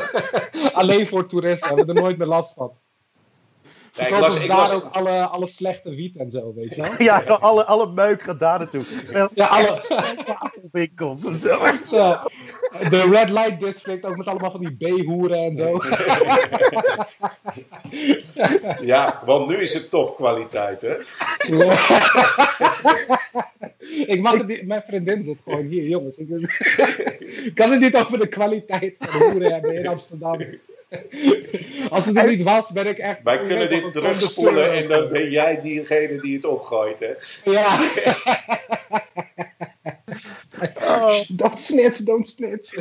Alleen 0.72 1.06
voor 1.06 1.26
toeristen. 1.26 1.68
Hebben 1.68 1.86
we 1.86 1.92
er 1.92 2.00
nooit 2.00 2.18
meer 2.18 2.26
last 2.26 2.54
van. 2.54 2.72
Ja, 3.94 4.06
ik 4.06 4.18
las, 4.18 4.40
ik 4.40 4.48
daar 4.48 4.56
las... 4.56 4.72
ook 4.72 4.88
alle, 4.92 5.26
alle 5.26 5.48
slechte 5.48 5.90
wiet 5.90 6.16
en 6.16 6.30
zo, 6.30 6.54
weet 6.54 6.74
je 6.74 6.82
wel? 6.82 7.02
Ja, 7.02 7.22
alle, 7.22 7.64
alle 7.64 7.92
meuk 7.92 8.22
gaat 8.22 8.40
daar 8.40 8.58
naartoe. 8.58 8.82
Ja, 9.34 9.46
alle 9.46 9.80
winkels 10.72 11.24
of 11.26 11.36
zo. 11.36 11.58
zo. 11.86 12.16
De 12.90 13.08
Red 13.10 13.30
Light 13.30 13.60
District, 13.60 14.04
ook 14.04 14.16
met 14.16 14.26
allemaal 14.26 14.50
van 14.50 14.60
die 14.60 14.76
B-hoeren 14.76 15.38
en 15.38 15.56
zo. 15.56 15.78
Ja, 18.80 19.22
want 19.24 19.48
nu 19.48 19.56
is 19.56 19.74
het 19.74 19.90
topkwaliteit, 19.90 20.82
hè? 20.82 20.96
ik 24.14 24.20
mag 24.20 24.38
het 24.38 24.46
niet, 24.46 24.66
mijn 24.66 24.82
vriendin 24.82 25.24
zit 25.24 25.38
gewoon 25.44 25.66
hier, 25.66 25.88
jongens. 25.88 26.18
Ik 26.18 27.54
kan 27.54 27.70
het 27.70 27.80
niet 27.80 27.96
over 27.96 28.18
de 28.18 28.28
kwaliteit 28.28 28.94
van 28.98 29.18
de 29.18 29.24
hoeren 29.24 29.52
hebben 29.52 29.74
in 29.74 29.86
Amsterdam. 29.86 30.40
Als 31.90 32.04
het 32.04 32.16
er 32.16 32.28
niet 32.28 32.42
was, 32.42 32.70
ben 32.70 32.86
ik 32.86 32.98
echt. 32.98 33.18
Wij 33.24 33.42
kunnen 33.42 33.68
dit 33.68 33.92
terugspoelen 33.92 34.72
en 34.72 34.88
dan 34.88 35.08
ben 35.08 35.30
jij 35.30 35.60
diegene 35.60 36.20
die 36.20 36.34
het 36.34 36.44
opgooit, 36.44 37.00
hè? 37.00 37.12
Ja. 37.50 37.90
oh. 40.74 41.20
Don't 41.28 41.58
snitch, 41.58 41.96
don't 41.96 42.28
snitch. 42.28 42.72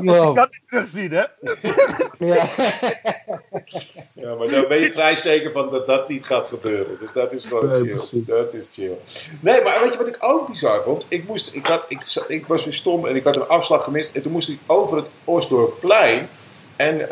Ik 0.00 0.06
kan 0.06 0.36
het 0.36 0.60
terugzien, 0.66 1.10
hè? 1.10 1.24
ja. 2.18 2.48
ja, 4.12 4.34
maar 4.34 4.50
dan 4.50 4.68
ben 4.68 4.80
je 4.80 4.92
vrij 4.92 5.14
zeker 5.14 5.52
van 5.52 5.70
dat 5.70 5.86
dat 5.86 6.08
niet 6.08 6.26
gaat 6.26 6.46
gebeuren. 6.46 6.98
Dus 6.98 7.12
dat 7.12 7.32
is 7.32 7.44
gewoon 7.44 7.74
chill. 7.74 8.24
Dat 8.26 8.54
is 8.54 8.68
chill. 8.72 8.96
Nee, 9.40 9.62
maar 9.62 9.80
weet 9.80 9.92
je 9.92 9.98
wat 9.98 10.08
ik 10.08 10.16
ook 10.20 10.48
bizar 10.48 10.82
vond? 10.82 11.06
Ik, 11.08 11.26
moest, 11.26 11.54
ik, 11.54 11.66
had, 11.66 11.84
ik, 11.88 12.00
ik 12.28 12.46
was 12.46 12.64
weer 12.64 12.74
stom 12.74 13.06
en 13.06 13.16
ik 13.16 13.24
had 13.24 13.36
een 13.36 13.48
afslag 13.48 13.84
gemist. 13.84 14.14
En 14.14 14.22
toen 14.22 14.32
moest 14.32 14.48
ik 14.48 14.58
over 14.66 14.96
het 14.96 15.06
Osdorpplein. 15.24 16.28
En 16.76 17.00
uh, 17.00 17.08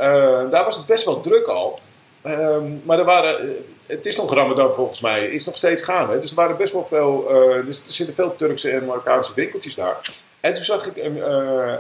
daar 0.51 0.65
was 0.65 0.77
het 0.77 0.87
best 0.87 1.05
wel 1.05 1.21
druk 1.21 1.47
al. 1.47 1.79
Um, 2.27 2.83
maar 2.85 2.99
er 2.99 3.05
waren, 3.05 3.57
het 3.87 4.07
is 4.07 4.17
nog 4.17 4.35
Ramadan 4.35 4.75
volgens 4.75 5.01
mij, 5.01 5.27
is 5.27 5.45
nog 5.45 5.57
steeds 5.57 5.83
gaande. 5.83 6.19
Dus 6.19 6.31
er 6.31 6.37
waren 6.37 6.57
best 6.57 6.73
wel 6.73 6.87
veel, 6.87 7.27
uh, 7.31 7.67
dus 7.67 7.81
er 7.81 7.93
zitten 7.93 8.15
veel 8.15 8.37
Turkse 8.37 8.71
en 8.71 8.85
Marokkaanse 8.85 9.35
winkeltjes 9.35 9.75
daar. 9.75 10.01
En 10.41 10.55
toen 10.55 10.65
zag 10.65 10.87
ik 10.87 10.97
een, 10.97 11.31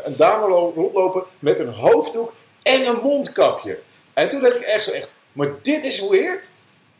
een 0.06 0.16
dame 0.16 0.46
rondlopen 0.46 1.22
met 1.38 1.58
een 1.58 1.72
hoofddoek 1.72 2.32
en 2.62 2.86
een 2.86 3.00
mondkapje. 3.02 3.78
En 4.12 4.28
toen 4.28 4.40
dacht 4.40 4.56
ik 4.56 4.62
echt 4.62 4.84
zo 4.84 4.90
echt, 4.90 5.12
maar 5.32 5.48
dit 5.62 5.84
is 5.84 6.08
weird. 6.08 6.50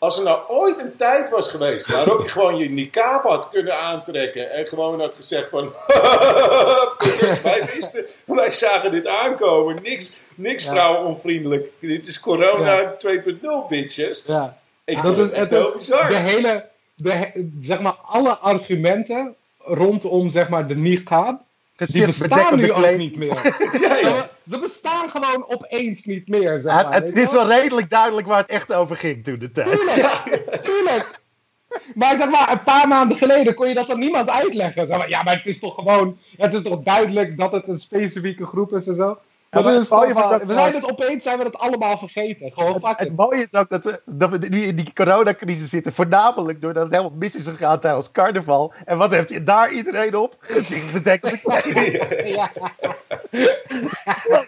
Als 0.03 0.19
er 0.19 0.25
nou 0.25 0.41
ooit 0.49 0.79
een 0.79 0.97
tijd 0.97 1.31
was 1.31 1.51
geweest 1.51 1.87
waarop 1.87 2.23
je 2.23 2.29
gewoon 2.29 2.57
je 2.57 2.71
niqab 2.71 3.23
had 3.23 3.49
kunnen 3.49 3.79
aantrekken 3.79 4.51
en 4.51 4.67
gewoon 4.67 5.01
had 5.01 5.15
gezegd 5.15 5.49
van 5.49 5.65
wij 7.43 7.69
wisten, 7.75 8.05
wij 8.25 8.51
zagen 8.51 8.91
dit 8.91 9.07
aankomen. 9.07 9.83
Niks, 9.83 10.17
niks 10.35 10.65
ja. 10.65 10.71
vrouwenonvriendelijk. 10.71 11.69
Dit 11.79 12.07
is 12.07 12.21
corona 12.21 12.95
2.0 13.07 13.41
bitches. 13.69 14.25
Ja. 14.27 14.59
Ik 14.85 15.03
dat 15.03 15.19
is 15.19 15.31
echt 15.31 15.51
heel 15.51 15.73
bizar. 15.77 16.09
De 16.09 16.15
hele, 16.15 16.69
de, 16.95 17.51
zeg 17.61 17.81
maar, 17.81 17.97
alle 18.05 18.37
argumenten 18.37 19.35
rondom 19.59 20.31
zeg 20.31 20.49
maar, 20.49 20.67
de 20.67 20.77
niqab 20.77 21.41
die 21.77 22.07
bestaan 22.07 22.57
nu 22.57 22.73
ook 22.73 22.97
niet 22.97 23.17
meer. 23.17 23.57
ja, 23.81 23.97
ja. 23.97 24.31
Ze 24.51 24.59
bestaan 24.59 25.11
gewoon 25.11 25.45
opeens 25.49 26.05
niet 26.05 26.29
meer. 26.29 26.61
Zeg 26.61 26.73
maar, 26.73 26.95
het, 26.95 27.19
is 27.19 27.33
wel 27.33 27.49
redelijk 27.49 27.91
duidelijk 27.91 28.27
waar 28.27 28.41
het 28.41 28.51
echt 28.51 28.75
over 28.75 28.97
ging 28.97 29.25
toen 29.25 29.39
de 29.39 29.51
tijd. 29.51 29.71
Tuurlijk, 29.71 30.63
tuurlijk. 30.63 31.21
Maar 31.95 32.17
zeg 32.17 32.31
maar, 32.31 32.53
een 32.53 32.63
paar 32.63 32.89
maanden 32.89 33.17
geleden 33.17 33.55
kon 33.55 33.69
je 33.69 33.75
dat 33.75 33.91
aan 33.91 33.99
niemand 33.99 34.31
uitleggen. 34.31 34.87
Zeg 34.87 34.99
maar, 34.99 35.09
ja, 35.09 35.23
maar 35.23 35.37
het 35.37 35.47
is 35.47 35.59
toch 35.59 35.75
gewoon, 35.75 36.19
het 36.37 36.55
is 36.55 36.63
toch 36.63 36.83
duidelijk 36.83 37.39
dat 37.39 37.53
het 37.53 37.69
een 37.69 37.79
specifieke 37.79 38.47
groep 38.47 38.73
is 38.73 38.87
en 38.87 38.95
zo. 38.95 39.19
Ja, 39.51 39.63
maar 39.63 39.79
we 39.79 40.55
zijn 40.55 40.75
het 40.75 40.91
opeens 40.91 41.25
zijn 41.25 41.39
we 41.39 41.45
het 41.45 41.59
allemaal 41.59 41.99
vergeten. 41.99 42.53
Gewoon 42.53 42.75
het, 42.83 42.99
het 42.99 43.17
mooie 43.17 43.43
is 43.43 43.55
ook 43.55 43.69
dat 43.69 43.85
we, 43.85 44.01
dat 44.07 44.31
we 44.31 44.39
nu 44.49 44.63
in 44.63 44.77
die 44.77 44.93
coronacrisis 44.93 45.71
zitten. 45.71 45.95
Voornamelijk 45.95 46.61
doordat 46.61 46.83
het 46.85 46.93
helemaal 46.93 47.19
mis 47.19 47.37
is 47.37 47.47
gegaan 47.47 47.81
tijdens 47.81 48.11
carnaval. 48.11 48.73
En 48.85 48.99
wat 48.99 49.11
heeft 49.11 49.29
je 49.29 49.43
daar 49.43 49.73
iedereen 49.73 50.17
op? 50.17 50.37
Het 50.41 50.67
zichtbedekkende 50.67 51.41
ja. 52.39 52.51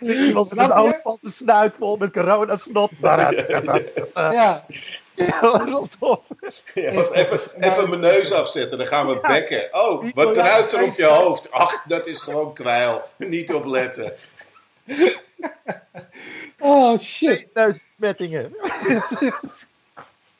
Iemand 0.01 0.55
met 0.55 0.71
een 0.71 0.73
olifanten 0.73 1.31
snuit 1.31 1.75
vol 1.75 1.97
met 1.97 2.13
coronasnot. 2.13 2.91
Ja. 4.15 4.65
Ja, 5.15 5.41
rondom. 5.71 6.21
Ja, 6.75 6.91
even, 7.13 7.41
even 7.61 7.89
mijn 7.89 8.01
neus 8.01 8.33
afzetten, 8.33 8.79
dan 8.79 8.87
gaan 8.87 9.07
we 9.07 9.19
bekken. 9.21 9.69
Oh, 9.73 10.05
wat 10.15 10.35
druipt 10.35 10.73
er 10.73 10.83
op 10.83 10.97
je 10.97 11.05
hoofd? 11.05 11.51
Ach, 11.51 11.83
dat 11.89 12.07
is 12.07 12.21
gewoon 12.21 12.55
kwijl. 12.55 13.03
Niet 13.17 13.53
opletten. 13.53 14.13
oh 16.59 16.99
shit. 16.99 17.49
Besmettingen. 17.53 18.57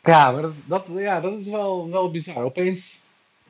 ja, 0.03 0.31
maar 0.31 0.43
dat, 0.43 0.55
dat, 0.65 0.85
ja, 0.89 1.21
dat 1.21 1.33
is 1.33 1.49
wel, 1.49 1.91
wel 1.91 2.11
bizar. 2.11 2.45
Opeens, 2.45 3.01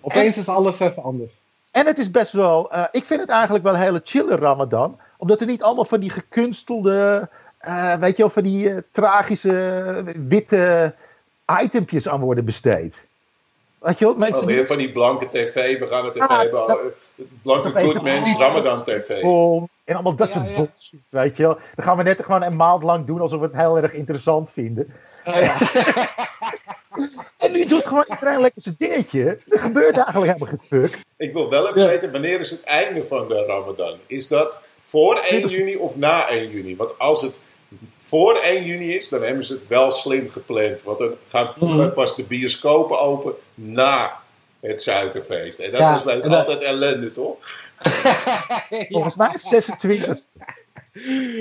opeens 0.00 0.36
is 0.36 0.48
alles 0.48 0.80
even 0.80 1.02
anders. 1.02 1.32
En 1.70 1.86
het 1.86 1.98
is 1.98 2.10
best 2.10 2.32
wel, 2.32 2.74
uh, 2.74 2.84
ik 2.90 3.04
vind 3.04 3.20
het 3.20 3.28
eigenlijk 3.30 3.64
wel 3.64 3.74
een 3.74 3.80
hele 3.80 4.00
chille 4.04 4.36
Ramadan. 4.36 5.00
Omdat 5.25 5.40
er 5.40 5.47
niet 5.47 5.62
allemaal 5.62 5.85
van 5.85 6.00
die 6.00 6.11
gekunstelde, 6.11 7.28
uh, 7.66 7.95
weet 7.95 8.16
je 8.16 8.23
wel, 8.23 8.31
van 8.31 8.43
die 8.43 8.69
uh, 8.69 8.76
tragische 8.93 10.04
witte 10.28 10.95
itempjes 11.62 12.09
aan 12.09 12.21
worden 12.21 12.45
besteed. 12.45 13.04
Weet 13.78 13.99
je 13.99 14.04
wel, 14.04 14.14
mensen 14.14 14.40
oh, 14.40 14.47
weer 14.47 14.66
van 14.66 14.78
die 14.78 14.93
blanke 14.93 15.28
tv, 15.28 15.78
we 15.78 15.87
gaan 15.87 16.04
het 16.04 16.14
even 16.14 16.28
ah, 16.28 16.38
hebben. 16.38 16.66
Dat, 16.66 17.09
blanke 17.43 17.69
Goodmans, 17.69 18.38
Ramadan 18.38 18.85
TV. 18.85 19.09
En 19.85 19.95
allemaal 19.95 20.14
dat 20.14 20.31
soort 20.31 20.49
ja, 20.49 20.54
bullshit, 20.54 21.00
weet 21.09 21.37
je 21.37 21.43
wel. 21.43 21.59
Dan 21.75 21.85
gaan 21.85 21.97
we 21.97 22.02
net 22.02 22.25
gewoon 22.25 22.43
een 22.43 22.57
maand 22.57 22.83
lang 22.83 23.07
doen 23.07 23.21
alsof 23.21 23.40
we 23.40 23.47
het 23.47 23.57
heel 23.57 23.76
erg 23.76 23.93
interessant 23.93 24.50
vinden. 24.50 24.93
en 27.45 27.52
nu 27.52 27.66
doet 27.66 27.87
gewoon 27.87 28.07
iedereen 28.09 28.40
lekker 28.40 28.62
zijn 28.62 28.75
dingetje. 28.78 29.38
Er 29.49 29.59
gebeurt 29.59 29.97
eigenlijk 29.97 30.33
helemaal 30.33 30.49
geen 30.49 30.81
fuck. 30.81 30.99
Ik 31.16 31.33
wil 31.33 31.50
wel 31.50 31.69
even 31.69 31.87
weten, 31.87 32.12
wanneer 32.12 32.40
is 32.40 32.50
het 32.50 32.64
einde 32.64 33.04
van 33.04 33.28
de 33.28 33.45
Ramadan? 33.45 33.99
Is 34.07 34.28
dat 34.28 34.64
voor 34.94 35.16
1 35.16 35.48
juni 35.48 35.76
of 35.76 35.96
na 35.96 36.28
1 36.28 36.50
juni? 36.50 36.76
Want 36.76 36.98
als 36.98 37.22
het 37.22 37.40
voor 37.96 38.36
1 38.36 38.64
juni 38.64 38.94
is, 38.94 39.08
dan 39.08 39.22
hebben 39.22 39.44
ze 39.44 39.52
het 39.52 39.68
wel 39.68 39.90
slim 39.90 40.30
gepland. 40.30 40.82
Want 40.82 40.98
dan 40.98 41.14
gaan, 41.28 41.52
mm. 41.58 41.92
pas 41.92 42.16
de 42.16 42.24
bioscopen 42.24 43.00
open 43.00 43.34
na 43.54 44.12
het 44.60 44.80
suikerfeest. 44.82 45.58
En 45.58 45.70
dat 45.70 45.80
ja, 45.80 45.94
is 45.94 46.02
bij 46.02 46.22
altijd 46.22 46.60
ellende, 46.62 47.10
toch? 47.10 47.36
Volgens 48.90 49.16
mij 49.16 49.30
is 49.32 49.42
26. 49.42 50.18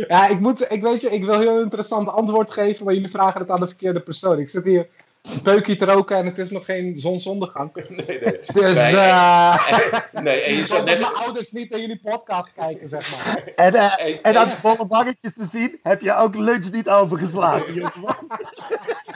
Ja, 0.07 0.27
ik, 0.27 0.39
moet, 0.39 0.71
ik, 0.71 0.81
weet 0.81 1.01
je, 1.01 1.09
ik 1.09 1.25
wil 1.25 1.39
heel 1.39 1.59
interessant 1.59 2.07
antwoord 2.07 2.51
geven, 2.51 2.85
maar 2.85 2.93
jullie 2.93 3.09
vragen 3.09 3.41
het 3.41 3.49
aan 3.49 3.59
de 3.59 3.67
verkeerde 3.67 3.99
persoon. 3.99 4.39
Ik 4.39 4.49
zit 4.49 4.65
hier 4.65 4.87
een 5.23 5.41
peukje 5.41 5.75
te 5.75 5.85
roken 5.85 6.17
en 6.17 6.25
het 6.25 6.37
is 6.37 6.51
nog 6.51 6.65
geen 6.65 6.97
zonsondergang. 6.97 7.71
Nee, 7.89 8.05
nee. 8.05 8.39
Dus, 8.53 8.75
nee, 8.75 8.93
uh... 8.93 9.67
nee, 10.23 10.41
en 10.41 10.55
je 10.55 10.65
zat 10.65 10.85
net... 10.85 10.99
mijn 10.99 11.13
ouders 11.13 11.51
niet 11.51 11.69
naar 11.69 11.79
jullie 11.79 11.99
podcast 12.03 12.53
kijken, 12.53 12.89
zeg 12.89 13.25
maar. 13.25 13.43
En, 13.55 13.75
uh, 13.75 13.99
en, 13.99 14.23
en 14.23 14.37
aan 14.37 14.47
de 14.47 14.55
volle 14.61 14.85
bangetjes 14.85 15.33
te 15.33 15.45
zien, 15.45 15.79
heb 15.83 16.01
je 16.01 16.15
ook 16.15 16.35
lunch 16.35 16.71
niet 16.71 16.89
overgeslagen. 16.89 17.91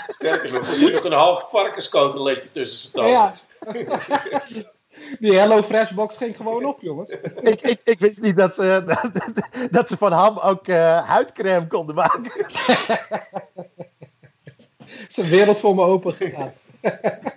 Sterker 0.08 0.52
nog, 0.52 0.68
er 0.68 0.76
zit 0.76 0.94
nog 0.94 1.04
een 1.04 1.12
half 1.12 1.50
varkenskotelletje 1.50 2.52
tussen 2.52 2.90
z'n 2.90 2.96
tanden. 2.96 3.14
Ja. 3.14 3.34
Die 5.20 5.34
Hello 5.34 5.62
Fresh 5.62 5.92
box 5.92 6.18
ging 6.18 6.36
gewoon 6.36 6.66
op, 6.66 6.82
jongens. 6.82 7.16
ik, 7.42 7.62
ik, 7.62 7.82
ik 7.84 8.00
wist 8.00 8.22
niet 8.22 8.36
dat 8.36 8.56
ze, 8.56 8.84
dat, 8.86 9.12
dat 9.72 9.88
ze 9.88 9.98
van 9.98 10.12
ham 10.12 10.38
ook 10.38 10.68
uh, 10.68 11.08
huidcrème 11.08 11.68
konden 11.68 11.96
maken. 11.96 12.32
Het 14.88 15.10
is 15.10 15.18
een 15.18 15.30
wereld 15.30 15.60
voor 15.60 15.76
me 15.76 15.84
open 15.84 16.16
gegaan. 16.16 16.52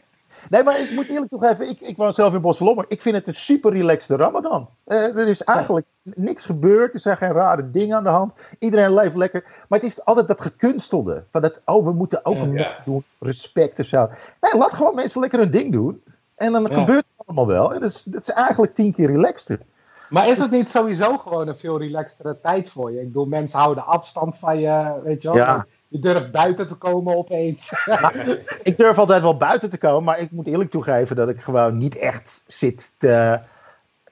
Nee, 0.50 0.62
maar 0.62 0.80
ik 0.80 0.90
moet 0.90 1.08
eerlijk 1.08 1.30
toegeven, 1.30 1.68
ik, 1.68 1.80
ik 1.80 1.96
was 1.96 2.14
zelf 2.14 2.34
in 2.34 2.40
Bosselommer. 2.40 2.84
Ik 2.88 3.02
vind 3.02 3.14
het 3.14 3.26
een 3.26 3.34
super 3.34 3.72
relaxed 3.72 4.18
Ramadan. 4.18 4.68
Uh, 4.86 5.16
er 5.16 5.28
is 5.28 5.44
eigenlijk 5.44 5.86
niks 6.02 6.44
gebeurd. 6.44 6.94
Er 6.94 7.00
zijn 7.00 7.16
geen 7.16 7.32
rare 7.32 7.70
dingen 7.70 7.96
aan 7.96 8.02
de 8.02 8.08
hand. 8.08 8.32
Iedereen 8.58 8.94
leeft 8.94 9.16
lekker. 9.16 9.44
Maar 9.68 9.78
het 9.78 9.88
is 9.88 10.04
altijd 10.04 10.28
dat 10.28 10.40
gekunstelde. 10.40 11.24
Van 11.30 11.42
dat, 11.42 11.60
oh, 11.64 11.84
we 11.84 11.92
moeten 11.92 12.24
ook 12.24 12.36
een 12.36 12.52
ja. 12.52 12.76
doen. 12.84 13.04
Respect 13.18 13.78
of 13.78 13.86
zo. 13.86 14.10
Nee, 14.40 14.56
laat 14.56 14.72
gewoon 14.72 14.94
mensen 14.94 15.20
lekker 15.20 15.38
hun 15.38 15.50
ding 15.50 15.72
doen. 15.72 16.02
En 16.34 16.52
dan 16.52 16.72
gebeurt 16.72 17.04
het 17.16 17.26
allemaal 17.26 17.46
wel. 17.46 17.74
En 17.74 17.80
dus, 17.80 18.02
dat 18.02 18.22
is 18.22 18.34
eigenlijk 18.34 18.74
tien 18.74 18.92
keer 18.92 19.10
relaxter. 19.10 19.60
Maar 20.08 20.28
is 20.28 20.38
het 20.38 20.50
niet 20.50 20.70
sowieso 20.70 21.18
gewoon 21.18 21.48
een 21.48 21.58
veel 21.58 21.78
relaxtere 21.78 22.40
tijd 22.42 22.70
voor 22.70 22.92
je? 22.92 23.00
Ik 23.00 23.06
bedoel, 23.06 23.26
mensen 23.26 23.58
houden 23.58 23.86
afstand 23.86 24.38
van 24.38 24.60
je, 24.60 25.00
weet 25.04 25.22
je 25.22 25.28
wel. 25.28 25.36
Ja. 25.36 25.66
Je 25.90 25.98
durft 25.98 26.30
buiten 26.30 26.68
te 26.68 26.74
komen 26.74 27.16
opeens. 27.16 27.88
ik 28.62 28.76
durf 28.76 28.98
altijd 28.98 29.22
wel 29.22 29.36
buiten 29.36 29.70
te 29.70 29.78
komen, 29.78 30.04
maar 30.04 30.20
ik 30.20 30.30
moet 30.30 30.46
eerlijk 30.46 30.70
toegeven 30.70 31.16
dat 31.16 31.28
ik 31.28 31.40
gewoon 31.40 31.78
niet 31.78 31.96
echt 31.96 32.42
zit 32.46 32.94
te. 32.98 33.40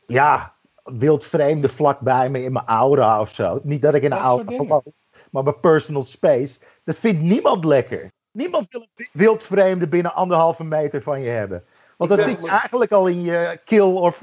Ja, 0.06 0.52
wildvreemde 0.85 1.68
vlakbij 1.68 2.30
me 2.30 2.42
in 2.42 2.52
mijn 2.52 2.66
aura 2.66 3.20
of 3.20 3.35
zo. 3.35 3.61
Niet 3.62 3.82
dat 3.82 3.94
ik 3.94 4.02
in 4.02 4.12
een 4.12 4.18
aura 4.18 4.52
geloof, 4.56 4.82
maar 5.30 5.42
mijn 5.42 5.61
personal 5.61 6.02
space. 6.02 6.58
Dat 6.85 6.97
vindt 6.97 7.20
niemand 7.20 7.64
lekker. 7.64 8.11
Niemand 8.30 8.66
wil 8.70 8.87
een 8.97 9.08
wildvreemde 9.12 9.87
binnen 9.87 10.14
anderhalve 10.14 10.64
meter 10.64 11.02
van 11.02 11.20
je 11.20 11.30
hebben. 11.30 11.64
Want 11.99 12.11
dat 12.11 12.21
zit 12.21 12.38
je 12.43 12.49
eigenlijk 12.49 12.93
al 12.93 13.07
in 13.07 13.23
je 13.23 13.61
kill 13.64 13.81
of 13.81 14.19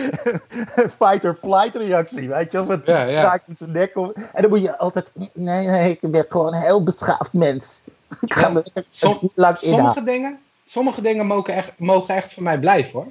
fight 1.00 1.24
or 1.24 1.38
flight 1.40 1.76
reactie, 1.76 2.28
weet 2.28 2.52
je? 2.52 2.64
Wat 2.64 2.80
ja, 2.84 3.02
ja. 3.02 3.42
met 3.46 3.58
zijn 3.58 3.72
nek 3.72 3.96
om. 3.96 4.12
En 4.32 4.42
dan 4.42 4.50
moet 4.50 4.62
je 4.62 4.78
altijd, 4.78 5.12
nee, 5.32 5.66
nee, 5.66 5.98
ik 6.00 6.10
ben 6.10 6.26
gewoon 6.28 6.54
een 6.54 6.60
heel 6.60 6.82
beschaafd 6.82 7.32
mens. 7.32 7.80
Ik 8.20 8.32
ga 8.32 8.48
me 8.48 8.62
Som, 8.90 9.18
lang 9.34 9.58
sommige 9.58 10.04
dingen, 10.04 10.38
sommige 10.64 11.02
dingen 11.02 11.26
mogen 11.26 11.54
echt, 11.54 11.70
mogen 11.76 12.14
echt 12.14 12.32
voor 12.32 12.42
mij 12.42 12.58
blijven 12.58 12.92
hoor. 12.92 13.06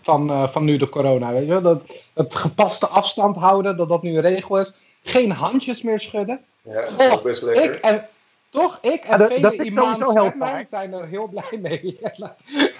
Van, 0.00 0.30
uh, 0.30 0.48
van 0.48 0.64
nu 0.64 0.76
de 0.76 0.88
corona, 0.88 1.32
weet 1.32 1.42
je 1.42 1.48
wel? 1.48 1.62
Dat, 1.62 1.82
dat 2.12 2.34
gepaste 2.34 2.86
afstand 2.86 3.36
houden, 3.36 3.76
dat 3.76 3.88
dat 3.88 4.02
nu 4.02 4.14
een 4.14 4.20
regel 4.20 4.58
is. 4.58 4.74
Geen 5.02 5.30
handjes 5.30 5.82
meer 5.82 6.00
schudden. 6.00 6.40
Ja, 6.62 6.80
dat 6.80 7.00
is 7.00 7.10
ook 7.10 7.22
best 7.22 7.42
lekker. 7.42 7.64
Ik 7.64 7.74
en, 7.74 8.08
toch? 8.50 8.78
Ik 8.80 9.04
en 9.04 9.18
ja, 9.20 9.26
vele 9.26 9.40
dat 9.40 10.68
zijn 10.68 10.92
er 10.92 11.06
heel 11.06 11.26
blij 11.26 11.58
mee. 11.62 11.98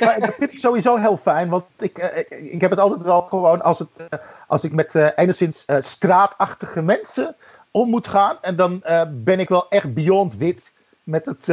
Maar 0.00 0.20
dat 0.20 0.34
vind 0.34 0.52
ik 0.52 0.58
sowieso 0.58 0.96
heel 0.96 1.16
fijn, 1.16 1.48
want 1.48 1.64
ik, 1.78 1.98
uh, 1.98 2.52
ik 2.52 2.60
heb 2.60 2.70
het 2.70 2.80
altijd 2.80 3.08
al 3.08 3.22
gewoon 3.22 3.62
als, 3.62 3.78
het, 3.78 3.88
uh, 3.98 4.18
als 4.46 4.64
ik 4.64 4.72
met 4.72 4.94
uh, 4.94 5.08
enigszins 5.16 5.64
straatachtige 5.78 6.82
mensen 6.82 7.36
om 7.70 7.88
moet 7.88 8.08
gaan. 8.08 8.38
En 8.40 8.56
dan 8.56 8.82
ben 9.10 9.40
ik 9.40 9.48
wel 9.48 9.68
echt 9.68 9.94
beyond 9.94 10.36
wit 10.36 10.70
met, 11.02 11.24
het, 11.24 11.46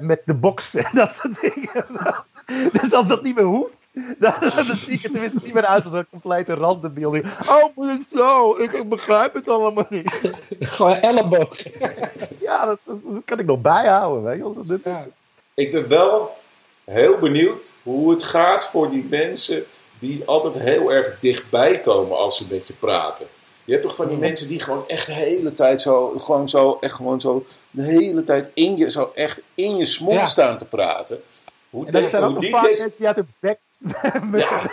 met 0.00 0.22
de 0.24 0.34
box 0.34 0.74
en 0.74 0.90
dat 0.92 1.14
soort 1.14 1.40
dingen. 1.40 1.84
dus 2.80 2.92
als 2.92 3.08
dat 3.08 3.22
niet 3.22 3.34
meer 3.34 3.44
hoeft, 3.44 3.76
dan, 4.18 4.34
dan 4.40 4.76
zie 4.76 4.92
ik 4.92 5.04
er 5.04 5.10
tenminste 5.10 5.40
niet 5.44 5.54
meer 5.54 5.66
uit 5.66 5.84
als 5.84 5.92
een 5.92 6.06
complete 6.10 6.54
randenbeeld. 6.54 7.16
Oh, 7.48 7.76
maar 7.76 7.88
het 7.88 8.06
zo, 8.14 8.56
ik, 8.56 8.72
ik, 8.72 8.88
begrijp 8.88 9.34
het 9.34 9.48
allemaal 9.48 9.86
niet. 9.88 10.32
Gewoon 10.60 10.94
elleboog. 10.94 11.56
ja, 12.40 12.64
dat, 12.64 12.78
dat, 12.84 12.96
kan 13.24 13.38
ik 13.38 13.46
nog 13.46 13.60
bijhouden. 13.60 14.22
Weet 14.22 14.36
je? 14.36 14.52
Dat 14.66 14.94
is... 14.96 15.04
ja. 15.04 15.06
Ik 15.54 15.72
ben 15.72 15.88
wel 15.88 16.36
heel 16.88 17.18
benieuwd 17.18 17.72
hoe 17.82 18.10
het 18.10 18.22
gaat 18.22 18.66
voor 18.66 18.90
die 18.90 19.06
mensen 19.10 19.64
die 19.98 20.22
altijd 20.26 20.58
heel 20.58 20.92
erg 20.92 21.18
dichtbij 21.20 21.80
komen 21.80 22.16
als 22.16 22.36
ze 22.36 22.46
met 22.50 22.66
je 22.66 22.72
praten. 22.72 23.26
Je 23.64 23.72
hebt 23.72 23.86
toch 23.86 23.96
van 23.96 24.08
die 24.08 24.18
mensen 24.18 24.48
die 24.48 24.60
gewoon 24.60 24.88
echt 24.88 25.06
de 25.06 25.12
hele 25.12 25.54
tijd 25.54 25.80
zo, 25.80 26.14
gewoon 26.18 26.48
zo, 26.48 26.78
echt 26.80 26.94
gewoon 26.94 27.20
zo, 27.20 27.46
de 27.70 27.82
hele 27.82 28.24
tijd 28.24 28.50
in 28.54 28.76
je, 28.76 28.90
zo 28.90 29.12
echt 29.14 29.42
in 29.54 29.76
je 29.76 29.84
smond 29.84 30.28
staan 30.28 30.58
te 30.58 30.64
praten. 30.64 31.20
Hoe 31.70 31.86
en 31.86 31.92
dat 31.92 32.10
zijn 32.10 32.22
ook 32.22 32.40
die 32.40 32.60
mensen 32.60 32.92
die 32.96 33.06
uit 33.06 33.16
de 33.16 33.24
bek... 33.40 33.58
ja. 34.32 34.70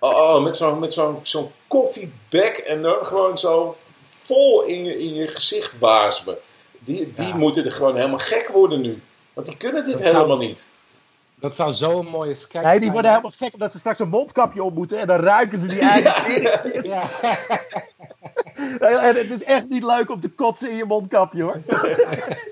Oh, 0.00 0.10
oh, 0.10 0.42
met 0.42 0.56
zo'n 0.56 0.78
met 0.78 0.92
zo'n 0.92 1.18
zo'n 1.22 1.50
koffiebek 1.66 2.56
en 2.56 2.82
dan 2.82 3.06
gewoon 3.06 3.38
zo 3.38 3.76
vol 4.02 4.62
in 4.62 4.84
je, 4.84 4.98
in 4.98 5.14
je 5.14 5.26
gezicht 5.26 5.78
waarsmen. 5.78 6.36
Die, 6.78 7.12
die 7.14 7.34
moeten 7.34 7.64
er 7.64 7.72
gewoon 7.72 7.96
helemaal 7.96 8.18
gek 8.18 8.48
worden 8.48 8.80
nu. 8.80 9.02
Want 9.32 9.46
die 9.46 9.56
kunnen 9.56 9.84
dit 9.84 10.02
helemaal 10.02 10.36
niet. 10.36 10.70
Dat 11.44 11.56
zou 11.56 11.72
zo'n 11.72 12.06
mooie 12.06 12.34
sketch 12.34 12.64
Nee, 12.66 12.80
die 12.80 12.90
worden 12.90 13.10
helemaal 13.10 13.32
gek 13.36 13.54
omdat 13.54 13.72
ze 13.72 13.78
straks 13.78 13.98
een 13.98 14.08
mondkapje 14.08 14.62
op 14.62 14.74
moeten 14.74 14.98
en 14.98 15.06
dan 15.06 15.20
ruiken 15.20 15.58
ze 15.58 15.66
die 15.66 15.80
eigen 15.94 16.42
ja. 16.82 17.10
ja. 18.78 19.02
En 19.08 19.16
het 19.16 19.30
is 19.30 19.44
echt 19.44 19.68
niet 19.68 19.84
leuk 19.84 20.10
om 20.10 20.20
te 20.20 20.30
kotsen 20.30 20.70
in 20.70 20.76
je 20.76 20.84
mondkapje 20.84 21.42
hoor. 21.42 21.60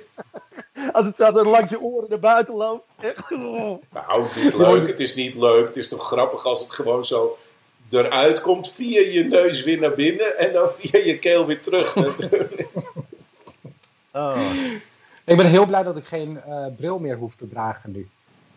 Als 0.92 1.06
het 1.06 1.16
zo 1.16 1.44
langs 1.44 1.70
je 1.70 1.80
oren 1.80 2.06
naar 2.08 2.18
buiten 2.18 2.54
loopt. 2.54 2.88
Nou, 3.90 4.25
niet 4.37 4.54
leuk. 4.54 4.87
Het 4.87 5.00
is 5.00 5.14
niet 5.14 5.34
leuk. 5.34 5.66
Het 5.66 5.76
is 5.76 5.88
toch 5.88 6.06
grappig 6.06 6.44
als 6.44 6.61
het 6.61 6.70
gewoon 6.70 7.04
zo 7.04 7.38
eruit 7.90 8.40
komt 8.40 8.72
via 8.72 9.00
je 9.00 9.25
neus 9.25 9.64
weer 9.64 9.78
naar 9.78 9.94
binnen 9.94 10.38
en 10.38 10.52
dan 10.52 10.70
via 10.72 11.04
je 11.04 11.18
keel 11.18 11.46
weer 11.46 11.62
terug. 11.62 11.96
oh. 14.12 14.50
Ik 15.25 15.37
ben 15.37 15.46
heel 15.46 15.66
blij 15.66 15.82
dat 15.82 15.96
ik 15.96 16.04
geen 16.04 16.40
uh, 16.49 16.66
bril 16.76 16.99
meer 16.99 17.16
hoef 17.16 17.34
te 17.34 17.49
dragen 17.49 17.90
nu. 17.90 18.08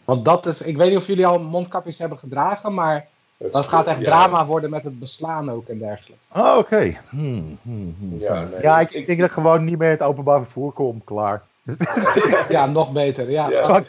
Want 0.05 0.25
dat 0.25 0.45
is, 0.45 0.62
ik 0.62 0.77
weet 0.77 0.89
niet 0.89 0.97
of 0.97 1.07
jullie 1.07 1.27
al 1.27 1.39
mondkapjes 1.39 2.00
hebben 2.00 2.17
gedragen, 2.17 2.74
maar 2.74 3.07
dat, 3.38 3.51
dat 3.51 3.65
gaat 3.65 3.88
echt 3.88 4.03
drama 4.03 4.45
worden 4.45 4.69
met 4.69 4.83
het 4.83 5.00
beslaan 5.00 5.50
ook 5.51 5.67
en 5.67 5.77
dergelijke. 5.77 6.21
Oh, 6.31 6.57
oké. 6.57 6.97
Hmm, 7.09 7.57
hmm, 7.62 7.95
hmm. 8.00 8.19
Ja, 8.19 8.43
nee, 8.43 8.62
ja 8.62 8.79
ik, 8.79 8.91
ik, 8.91 9.07
denk 9.07 9.19
dat 9.19 9.27
ik 9.27 9.33
gewoon 9.33 9.63
niet 9.63 9.77
meer 9.77 9.89
het 9.89 10.01
openbaar 10.01 10.43
vervoer 10.43 10.71
kom, 10.71 11.01
klaar. 11.03 11.41
ja, 12.50 12.65
nog 12.65 12.91
beter, 12.91 13.31
ja. 13.31 13.50
ja. 13.50 13.77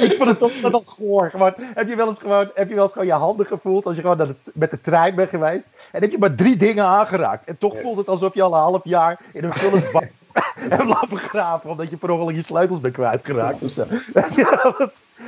ik 0.00 0.14
vond 0.16 0.28
het 0.28 0.38
toch 0.38 0.60
nog 0.60 0.82
goor. 0.86 1.30
Gewoon, 1.30 1.54
heb, 1.56 1.88
je 1.88 1.96
wel 1.96 2.08
eens 2.08 2.18
gewoon, 2.18 2.50
heb 2.54 2.68
je 2.68 2.74
wel 2.74 2.82
eens 2.82 2.92
gewoon 2.92 3.06
je 3.06 3.12
handen 3.12 3.46
gevoeld 3.46 3.86
als 3.86 3.96
je 3.96 4.02
gewoon 4.02 4.36
met 4.54 4.70
de 4.70 4.80
trein 4.80 5.14
bent 5.14 5.30
geweest? 5.30 5.70
En 5.92 6.00
heb 6.00 6.10
je 6.10 6.18
maar 6.18 6.34
drie 6.34 6.56
dingen 6.56 6.84
aangeraakt. 6.84 7.46
En 7.46 7.58
toch 7.58 7.80
voelt 7.80 7.96
het 7.96 8.08
alsof 8.08 8.34
je 8.34 8.42
al 8.42 8.54
een 8.54 8.60
half 8.60 8.84
jaar 8.84 9.20
in 9.32 9.44
een 9.44 9.52
vullisbak 9.52 10.10
hebt 10.68 10.84
laten 10.84 11.08
begraven. 11.08 11.70
Omdat 11.70 11.90
je 11.90 11.96
per 11.96 12.10
ongeluk 12.10 12.36
je 12.36 12.44
sleutels 12.44 12.80
bent 12.80 12.94
kwijtgeraakt 12.94 13.62
of 13.62 13.70
zo. 13.70 13.86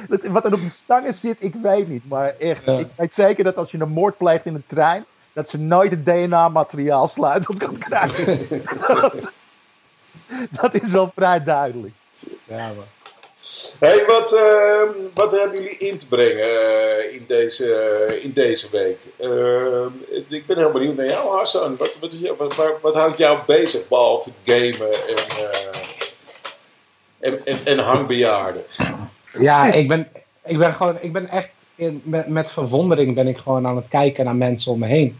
wat 0.32 0.44
er 0.44 0.54
op 0.54 0.60
die 0.60 0.70
stangen 0.70 1.14
zit, 1.14 1.42
ik 1.42 1.54
weet 1.62 1.88
niet. 1.88 2.08
Maar 2.08 2.34
echt, 2.38 2.66
ik 2.66 2.86
weet 2.96 3.14
zeker 3.14 3.44
dat 3.44 3.56
als 3.56 3.70
je 3.70 3.80
een 3.80 3.88
moord 3.88 4.16
pleegt 4.16 4.46
in 4.46 4.54
een 4.54 4.64
trein, 4.66 5.04
dat 5.32 5.48
ze 5.48 5.58
nooit 5.58 5.90
het 5.90 6.04
DNA-materiaal 6.04 7.08
sluitend 7.08 7.58
kan 7.58 7.78
krijgen. 7.78 8.48
dat 10.60 10.74
is 10.74 10.90
wel 10.90 11.12
vrij 11.14 11.44
duidelijk. 11.44 11.94
Ja, 12.44 12.66
maar. 12.66 12.99
Hey, 13.78 14.04
wat, 14.06 14.32
uh, 14.32 14.82
wat 15.14 15.30
hebben 15.30 15.62
jullie 15.62 15.76
in 15.76 15.98
te 15.98 16.06
brengen 16.06 16.48
uh, 16.48 17.14
in, 17.14 17.24
deze, 17.26 18.08
uh, 18.10 18.24
in 18.24 18.32
deze 18.32 18.68
week? 18.70 18.98
Ehm, 19.16 19.88
ik 20.28 20.46
ben 20.46 20.56
heel 20.56 20.72
benieuwd 20.72 20.96
naar 20.96 21.06
jou, 21.06 21.36
Hassan. 21.36 21.76
Wat, 21.76 21.98
wat, 22.00 22.12
is, 22.12 22.20
wat, 22.38 22.78
wat, 22.82 22.94
houdt 22.94 23.18
jou 23.18 23.38
bezig, 23.46 23.88
behalve 23.88 24.30
gamen 24.44 24.92
en, 24.92 25.16
eh, 25.38 25.78
en, 27.18 27.46
en, 27.46 27.58
en 27.64 27.78
hangbejaarden? 27.78 28.62
Ja, 29.38 29.72
ik 29.72 29.88
ben, 29.88 30.08
ik 30.44 30.58
ben 30.58 30.72
gewoon, 30.72 30.98
ik 31.00 31.12
ben 31.12 31.28
echt 31.28 31.48
in, 31.74 32.02
met, 32.04 32.28
met 32.28 32.50
verwondering 32.50 33.14
ben 33.14 33.28
ik 33.28 33.38
gewoon 33.38 33.66
aan 33.66 33.76
het 33.76 33.88
kijken 33.88 34.24
naar 34.24 34.36
mensen 34.36 34.72
om 34.72 34.78
me 34.78 34.86
heen. 34.86 35.18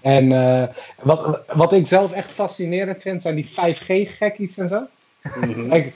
En 0.00 0.30
uh, 0.30 0.62
wat, 1.02 1.40
wat 1.52 1.72
ik 1.72 1.86
zelf 1.86 2.12
echt 2.12 2.30
fascinerend 2.30 3.00
vind, 3.00 3.22
zijn 3.22 3.34
die 3.34 3.50
5G-gekkies 3.50 4.58
en 4.58 4.68
zo. 4.68 4.86
Mm 5.40 5.92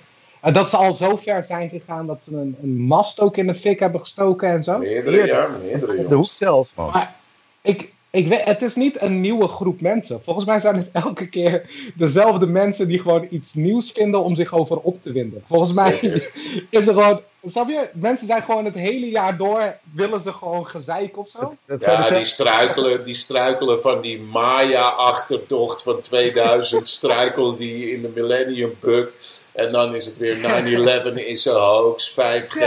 dat 0.52 0.68
ze 0.68 0.76
al 0.76 0.92
zo 0.92 1.16
ver 1.16 1.44
zijn 1.44 1.68
gegaan 1.68 2.06
dat 2.06 2.20
ze 2.24 2.36
een, 2.36 2.56
een, 2.62 2.80
mast 2.80 3.20
ook 3.20 3.36
in 3.36 3.46
de 3.46 3.54
fik 3.54 3.80
hebben 3.80 4.00
gestoken 4.00 4.48
en 4.48 4.64
zo. 4.64 4.78
Meerdere, 4.78 5.26
ja, 5.26 5.48
meerdere 5.62 5.92
jongens. 5.92 6.08
De 6.08 6.14
hoek 6.14 6.32
zelfs, 6.32 6.72
man. 6.74 6.90
Maar 6.92 7.14
ik, 7.62 7.92
ik 8.10 8.28
weet, 8.28 8.44
het 8.44 8.62
is 8.62 8.74
niet 8.74 9.00
een 9.00 9.20
nieuwe 9.20 9.48
groep 9.48 9.80
mensen. 9.80 10.20
Volgens 10.24 10.46
mij 10.46 10.60
zijn 10.60 10.76
het 10.76 10.88
elke 11.04 11.26
keer 11.26 11.70
dezelfde 11.94 12.46
mensen 12.46 12.88
die 12.88 12.98
gewoon 12.98 13.26
iets 13.30 13.54
nieuws 13.54 13.92
vinden 13.92 14.24
om 14.24 14.34
zich 14.34 14.52
over 14.52 14.78
op 14.78 15.02
te 15.02 15.12
winden. 15.12 15.42
Volgens 15.46 15.72
mij 15.72 15.98
is 16.70 16.86
er 16.86 16.94
gewoon 16.94 17.20
Snap 17.46 17.68
je? 17.68 17.88
Mensen 17.92 18.26
zijn 18.26 18.42
gewoon 18.42 18.64
het 18.64 18.74
hele 18.74 19.10
jaar 19.10 19.36
door, 19.36 19.76
willen 19.94 20.22
ze 20.22 20.32
gewoon 20.32 20.66
gezeik 20.66 21.18
of 21.18 21.28
zo. 21.28 21.56
Ja, 21.78 22.10
die 22.10 22.24
struikelen, 22.24 23.04
die 23.04 23.14
struikelen 23.14 23.80
van 23.80 24.00
die 24.00 24.20
Maya-achtertocht 24.20 25.82
van 25.82 26.00
2000, 26.00 26.88
struikelen 26.88 27.56
die 27.56 27.90
in 27.90 28.02
de 28.02 28.10
Millennium 28.14 28.74
Bug. 28.80 29.12
En 29.54 29.72
dan 29.72 29.94
is 29.94 30.06
het 30.06 30.18
weer 30.18 30.36
9-11 31.10 31.14
is 31.14 31.44
een 31.44 31.52
hoax, 31.52 32.10
5G. 32.10 32.62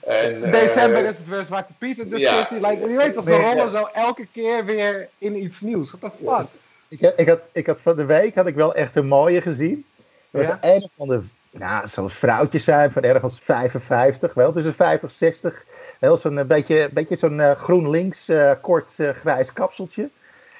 En, 0.00 0.50
December 0.50 1.02
uh, 1.02 1.08
is 1.08 1.16
het 1.16 1.28
weer 1.28 1.44
Zwarte 1.44 1.72
Pieter 1.78 2.08
discussie. 2.08 2.60
Ja. 2.60 2.68
Like, 2.68 2.88
je 2.88 2.96
weet 2.96 3.14
toch, 3.14 3.24
ze 3.24 3.36
rollen 3.36 3.70
zo 3.70 3.88
elke 3.92 4.26
keer 4.32 4.64
weer 4.64 5.08
in 5.18 5.42
iets 5.42 5.60
nieuws. 5.60 5.90
What 5.90 6.12
the 6.16 6.24
fuck? 6.24 6.46
Ik, 6.88 7.12
ik, 7.16 7.28
had, 7.28 7.40
ik 7.52 7.66
had 7.66 7.80
van 7.80 7.96
de 7.96 8.04
week 8.04 8.34
had 8.34 8.46
ik 8.46 8.54
wel 8.54 8.74
echt 8.74 8.96
een 8.96 9.06
mooie 9.06 9.40
gezien. 9.40 9.84
Er 10.30 10.46
was 10.46 10.56
een 10.60 10.88
van 10.96 11.08
de 11.08 11.22
nou, 11.58 11.88
zo'n 11.88 12.10
vrouwtje 12.10 12.58
zijn 12.58 12.92
van 12.92 13.02
ergens 13.02 13.38
55, 13.40 14.34
wel 14.34 14.52
tussen 14.52 14.74
50 14.74 15.10
60. 15.10 15.64
Wel 15.98 16.16
zo'n 16.16 16.38
eh, 16.38 16.44
beetje, 16.44 16.88
beetje 16.92 17.16
zo'n 17.16 17.38
uh, 17.38 17.52
GroenLinks 17.52 18.28
uh, 18.28 18.52
kort 18.60 18.92
uh, 18.96 19.10
grijs 19.10 19.52
kapseltje. 19.52 20.08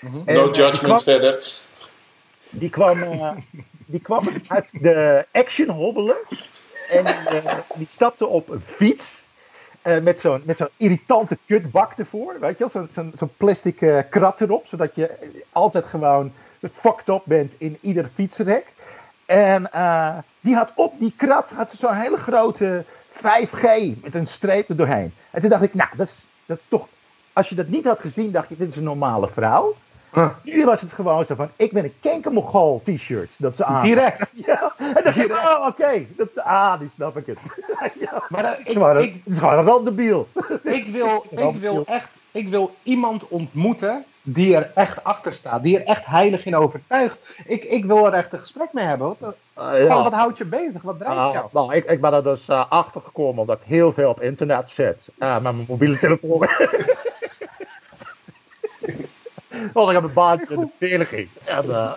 Mm 0.01 0.11
-hmm. 0.11 0.35
no 0.35 0.51
judgment 0.51 0.79
kwam, 0.79 1.01
verder. 1.01 1.49
Die 2.51 2.71
kwam, 2.71 2.99
die 3.87 4.01
kwam 4.01 4.29
uit 4.47 4.83
de 4.83 5.27
action 5.33 5.69
hobbelen. 5.69 6.17
En 6.91 7.05
die 7.75 7.87
stapte 7.91 8.27
op 8.27 8.49
een 8.49 8.63
fiets. 8.65 9.23
met 10.03 10.21
zo'n 10.21 10.43
zo'n 10.57 10.69
irritante 10.77 11.39
kutbak 11.47 11.93
ervoor. 11.93 12.37
Weet 12.41 12.59
je 12.59 12.69
Zo'n 12.69 12.89
zo 12.93 13.11
zo 13.15 13.31
plastic 13.37 14.07
krat 14.11 14.41
erop. 14.41 14.67
Zodat 14.67 14.95
je 14.95 15.11
altijd 15.53 15.87
gewoon 15.87 16.33
fucked 16.73 17.09
up 17.09 17.23
bent 17.25 17.55
in 17.59 17.79
ieder 17.81 18.11
fietsrek. 18.15 18.73
En 19.27 19.71
die 20.41 20.55
had 20.55 20.73
op 20.75 20.93
die 20.99 21.15
krat 21.17 21.51
had 21.51 21.71
ze 21.71 21.77
zo'n 21.77 21.95
hele 21.95 22.17
grote 22.17 22.85
5G 23.11 23.67
met 24.03 24.15
een 24.15 24.27
streep 24.27 24.69
er 24.69 24.77
doorheen. 24.77 25.15
En 25.31 25.41
toen 25.41 25.51
dacht 25.51 25.63
ik, 25.63 25.75
nou, 25.75 25.89
dat 25.97 26.07
is, 26.07 26.27
dat 26.47 26.59
is 26.59 26.67
toch. 26.69 26.89
Als 27.33 27.49
je 27.49 27.55
dat 27.55 27.69
niet 27.69 27.85
had 27.85 28.01
gezien, 28.01 28.33
dacht 28.33 28.49
je, 28.49 28.57
dit 28.57 28.69
is 28.71 28.77
een 28.77 28.85
normale 28.85 29.29
vrouw. 29.29 29.77
Nu 30.43 30.65
was 30.65 30.81
het 30.81 30.93
gewoon 30.93 31.25
zo 31.25 31.35
van, 31.35 31.49
ik 31.57 31.73
ben 31.73 31.85
een 31.85 31.95
kenkermogol 32.01 32.83
t-shirt 32.85 33.35
dat 33.39 33.57
ze 33.57 33.65
aan. 33.65 33.83
Direct. 33.83 34.31
Ja. 34.47 34.75
En 34.79 35.05
dacht 35.05 35.17
ik, 35.17 35.31
oh, 35.31 35.67
oké. 35.69 35.69
Okay. 35.69 36.09
Ah, 36.35 36.79
die 36.79 36.89
snap 36.89 37.17
ik 37.17 37.27
het. 37.27 37.39
ja. 38.01 38.23
Maar 38.29 38.43
dat 38.43 38.59
is, 38.59 38.73
gewoon, 38.73 39.01
ik, 39.01 39.15
het 39.25 39.33
is 39.33 39.39
gewoon 39.39 39.59
een 39.59 39.65
randebiel. 39.65 40.29
Ik 40.63 40.87
wil, 40.87 41.27
ik 41.31 41.57
wil 41.57 41.85
echt, 41.87 42.09
ik 42.33 42.49
wil 42.49 42.75
iemand 42.83 43.29
ontmoeten 43.29 44.05
die 44.23 44.57
er 44.57 44.71
echt 44.75 45.05
achter 45.05 45.35
staat, 45.35 45.63
die 45.63 45.79
er 45.79 45.87
echt 45.87 46.07
heilig 46.07 46.45
in 46.45 46.57
overtuigt. 46.57 47.19
Ik, 47.47 47.65
ik 47.65 47.85
wil 47.85 48.07
er 48.07 48.13
echt 48.13 48.33
een 48.33 48.39
gesprek 48.39 48.73
mee 48.73 48.85
hebben. 48.85 49.17
Wat, 49.19 49.35
uh, 49.59 49.87
ja. 49.87 50.03
wat 50.03 50.13
houdt 50.13 50.39
je 50.39 50.45
bezig? 50.45 50.83
Wat 50.83 50.99
drijft 50.99 51.17
uh, 51.17 51.31
jou? 51.33 51.49
Nou, 51.53 51.75
ik, 51.75 51.85
ik 51.85 52.01
ben 52.01 52.13
er 52.13 52.23
dus 52.23 52.49
uh, 52.49 52.65
achter 52.69 53.01
gekomen 53.01 53.41
omdat 53.41 53.59
ik 53.59 53.67
heel 53.67 53.93
veel 53.93 54.09
op 54.09 54.21
internet 54.21 54.71
zit. 54.71 55.11
met 55.17 55.43
mijn 55.43 55.65
mobiele 55.69 55.99
telefoon. 55.99 56.49
Want 59.73 59.89
ik 59.89 59.95
heb 59.95 60.05
een 60.05 60.13
baantje 60.13 60.55
in 60.55 60.61
de 60.61 60.69
veiliging. 60.79 61.29
En, 61.45 61.67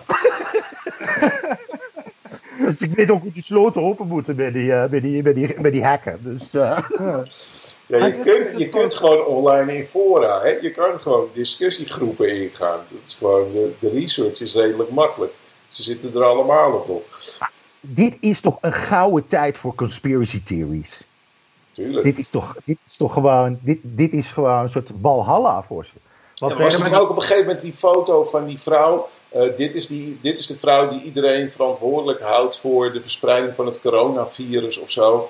dus 2.64 2.80
ik 2.80 2.94
weet 2.94 3.10
ook 3.10 3.22
hoe 3.22 3.32
die 3.32 3.42
sloten 3.42 3.82
open 3.82 4.06
moeten 4.06 4.36
bij 4.36 4.50
die, 4.50 4.88
bij 4.88 5.00
die, 5.00 5.22
bij 5.22 5.32
die, 5.32 5.60
bij 5.60 5.70
die 5.70 5.84
hacken. 5.84 6.18
Dus, 6.22 6.50
ja, 6.50 6.84
je, 8.06 8.20
kunt, 8.24 8.58
je 8.58 8.68
kunt 8.68 8.94
gewoon 8.94 9.24
online 9.24 9.76
in 9.76 9.86
fora, 9.86 10.42
hè? 10.42 10.48
je 10.48 10.70
kan 10.70 11.00
gewoon 11.00 11.28
discussiegroepen 11.32 12.42
ingaan. 12.42 12.80
Dat 12.88 13.06
is 13.06 13.14
gewoon, 13.14 13.52
de, 13.52 13.72
de 13.78 13.90
research 13.90 14.40
is 14.40 14.54
redelijk 14.54 14.90
makkelijk. 14.90 15.32
Ze 15.68 15.82
zitten 15.82 16.14
er 16.14 16.24
allemaal 16.24 16.72
op. 16.72 17.06
Dit 17.80 18.16
is 18.20 18.40
toch 18.40 18.58
een 18.60 18.72
gouden 18.72 19.26
tijd 19.26 19.58
voor 19.58 19.74
conspiracy 19.74 20.42
theories? 20.42 21.00
Tuurlijk. 21.72 22.04
Dit 22.04 22.18
is 22.18 22.28
toch, 22.28 22.56
dit 22.64 22.78
is 22.86 22.96
toch 22.96 23.12
gewoon, 23.12 23.58
dit, 23.62 23.78
dit 23.82 24.12
is 24.12 24.32
gewoon 24.32 24.62
een 24.62 24.68
soort 24.68 24.90
walhalla 25.00 25.62
voor 25.62 25.84
ze. 25.84 25.92
Want 26.38 26.52
ja, 26.52 26.62
was 26.62 26.74
er 26.74 27.00
ook 27.00 27.10
op 27.10 27.16
een 27.16 27.22
gegeven 27.22 27.44
moment 27.44 27.60
die 27.60 27.72
foto 27.72 28.24
van 28.24 28.46
die 28.46 28.58
vrouw. 28.58 29.08
Uh, 29.36 29.56
dit, 29.56 29.74
is 29.74 29.86
die, 29.86 30.18
dit 30.22 30.38
is 30.38 30.46
de 30.46 30.58
vrouw 30.58 30.88
die 30.88 31.02
iedereen 31.02 31.50
verantwoordelijk 31.50 32.20
houdt 32.20 32.58
voor 32.58 32.92
de 32.92 33.02
verspreiding 33.02 33.54
van 33.54 33.66
het 33.66 33.80
coronavirus 33.80 34.78
of 34.78 34.90
zo. 34.90 35.28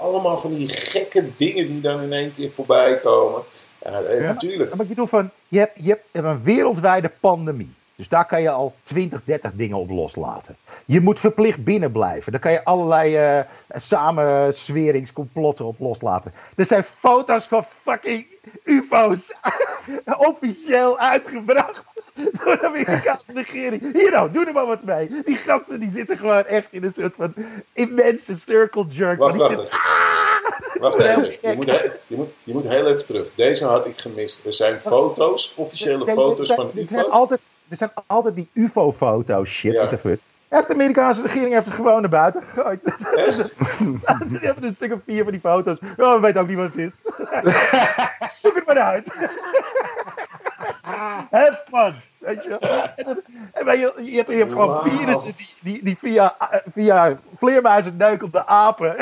Allemaal 0.00 0.38
van 0.38 0.54
die 0.54 0.68
gekke 0.68 1.24
dingen 1.36 1.66
die 1.66 1.80
dan 1.80 2.00
in 2.00 2.12
één 2.12 2.32
keer 2.32 2.50
voorbij 2.50 2.96
komen. 2.96 3.42
Ja, 3.82 4.00
eh, 4.00 4.20
ja, 4.20 4.26
natuurlijk. 4.26 4.70
Maar 4.70 4.80
ik 4.80 4.88
bedoel 4.88 5.06
van, 5.06 5.30
je 5.48 5.58
hebt, 5.58 5.84
je 5.84 5.88
hebt 5.88 6.04
een 6.12 6.42
wereldwijde 6.42 7.10
pandemie. 7.20 7.74
Dus 7.96 8.08
daar 8.08 8.26
kan 8.26 8.42
je 8.42 8.50
al 8.50 8.74
20, 8.82 9.24
30 9.24 9.50
dingen 9.54 9.76
op 9.76 9.90
loslaten. 9.90 10.56
Je 10.84 11.00
moet 11.00 11.20
verplicht 11.20 11.64
binnen 11.64 11.92
blijven. 11.92 12.32
Daar 12.32 12.40
kan 12.40 12.52
je 12.52 12.64
allerlei 12.64 13.38
uh, 13.38 13.44
samensweringscomplotten 13.76 15.64
op 15.64 15.78
loslaten. 15.78 16.32
Er 16.56 16.66
zijn 16.66 16.84
foto's 16.98 17.44
van 17.44 17.64
fucking 17.82 18.26
UFO's 18.64 19.34
officieel 20.30 20.98
uitgebracht 20.98 21.84
door 22.44 22.58
de 22.58 22.66
Amerikaanse 22.66 23.32
regering. 23.32 23.92
Hier 23.92 24.10
nou, 24.10 24.30
doe 24.32 24.46
er 24.46 24.52
maar 24.52 24.66
wat 24.66 24.82
mee. 24.82 25.08
Die 25.24 25.36
gasten 25.36 25.80
die 25.80 25.90
zitten 25.90 26.16
gewoon 26.16 26.44
echt 26.44 26.68
in 26.70 26.84
een 26.84 26.92
soort 26.94 27.14
van 27.16 27.34
immense 27.72 28.38
circle 28.38 28.86
jerk. 28.88 29.18
Wacht, 29.18 29.36
wacht, 29.36 29.52
even. 29.52 29.68
wacht 30.80 30.98
even. 30.98 31.30
Je 31.42 31.52
moet, 31.56 31.66
je, 32.06 32.16
moet, 32.16 32.28
je 32.44 32.52
moet 32.52 32.68
heel 32.68 32.86
even 32.86 33.06
terug. 33.06 33.28
Deze 33.34 33.64
had 33.64 33.86
ik 33.86 34.00
gemist. 34.00 34.44
Er 34.44 34.52
zijn 34.52 34.80
foto's, 34.80 35.52
officiële 35.56 36.06
foto's 36.06 36.52
van 36.52 36.70
UFO's. 36.74 37.38
Er 37.68 37.76
zijn 37.76 37.90
altijd 38.06 38.34
die 38.34 38.48
UFO-foto's, 38.52 39.48
shit. 39.48 39.72
Ja. 39.72 39.86
de 40.60 40.72
Amerikaanse 40.72 41.22
regering 41.22 41.52
heeft 41.52 41.66
het 41.66 41.74
gewoon 41.74 42.00
naar 42.00 42.10
buiten 42.10 42.42
gegooid. 42.42 42.84
Die 44.28 44.38
hebben 44.48 44.64
een 44.64 44.74
stuk 44.74 44.92
of 44.92 45.00
vier 45.06 45.22
van 45.22 45.32
die 45.32 45.40
foto's. 45.40 45.78
Oh, 45.96 46.14
we 46.14 46.20
weten 46.20 46.40
ook 46.40 46.48
niet 46.48 46.56
wat 46.56 46.66
het 46.66 46.76
is. 46.76 47.00
Zoek 48.42 48.54
het 48.54 48.66
maar 48.66 48.78
uit. 48.78 49.14
Have 51.30 51.62
fun. 51.70 51.94
Weet 52.18 52.44
je, 52.44 52.58
en 52.96 53.22
en 53.52 53.78
je, 53.78 53.92
je, 53.96 54.16
hebt, 54.16 54.30
je 54.30 54.36
hebt 54.36 54.50
gewoon 54.52 54.68
Wow. 54.68 54.86
virussen 54.86 55.32
die, 55.36 55.54
die, 55.60 55.84
die 55.84 55.96
via, 56.00 56.36
via 56.72 57.18
vleermuizen 57.38 57.96
neukende 57.96 58.46
apen 58.46 58.96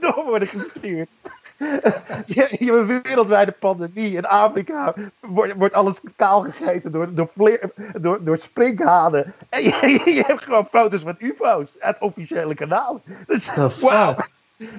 door 0.00 0.24
worden 0.24 0.48
gestuurd. 0.48 1.10
Je, 2.26 2.56
je 2.58 2.72
hebt 2.72 2.90
een 2.90 3.02
wereldwijde 3.02 3.52
pandemie. 3.52 4.12
In 4.12 4.26
Afrika 4.26 4.94
wordt, 5.20 5.54
wordt 5.54 5.74
alles 5.74 6.00
kaal 6.16 6.42
gegeten 6.42 6.92
door, 6.92 7.14
door, 7.14 7.28
vleer, 7.36 7.70
door, 8.00 8.24
door 8.24 8.36
sprinkhanen. 8.36 9.34
En 9.48 9.62
je, 9.62 10.00
je 10.18 10.24
hebt 10.26 10.42
gewoon 10.42 10.68
foto's 10.70 11.02
van 11.02 11.16
UFO's 11.18 11.74
uit 11.78 11.98
officiële 11.98 12.54
kanalen. 12.54 13.02
Dus, 13.26 13.54
wauw. 13.80 14.16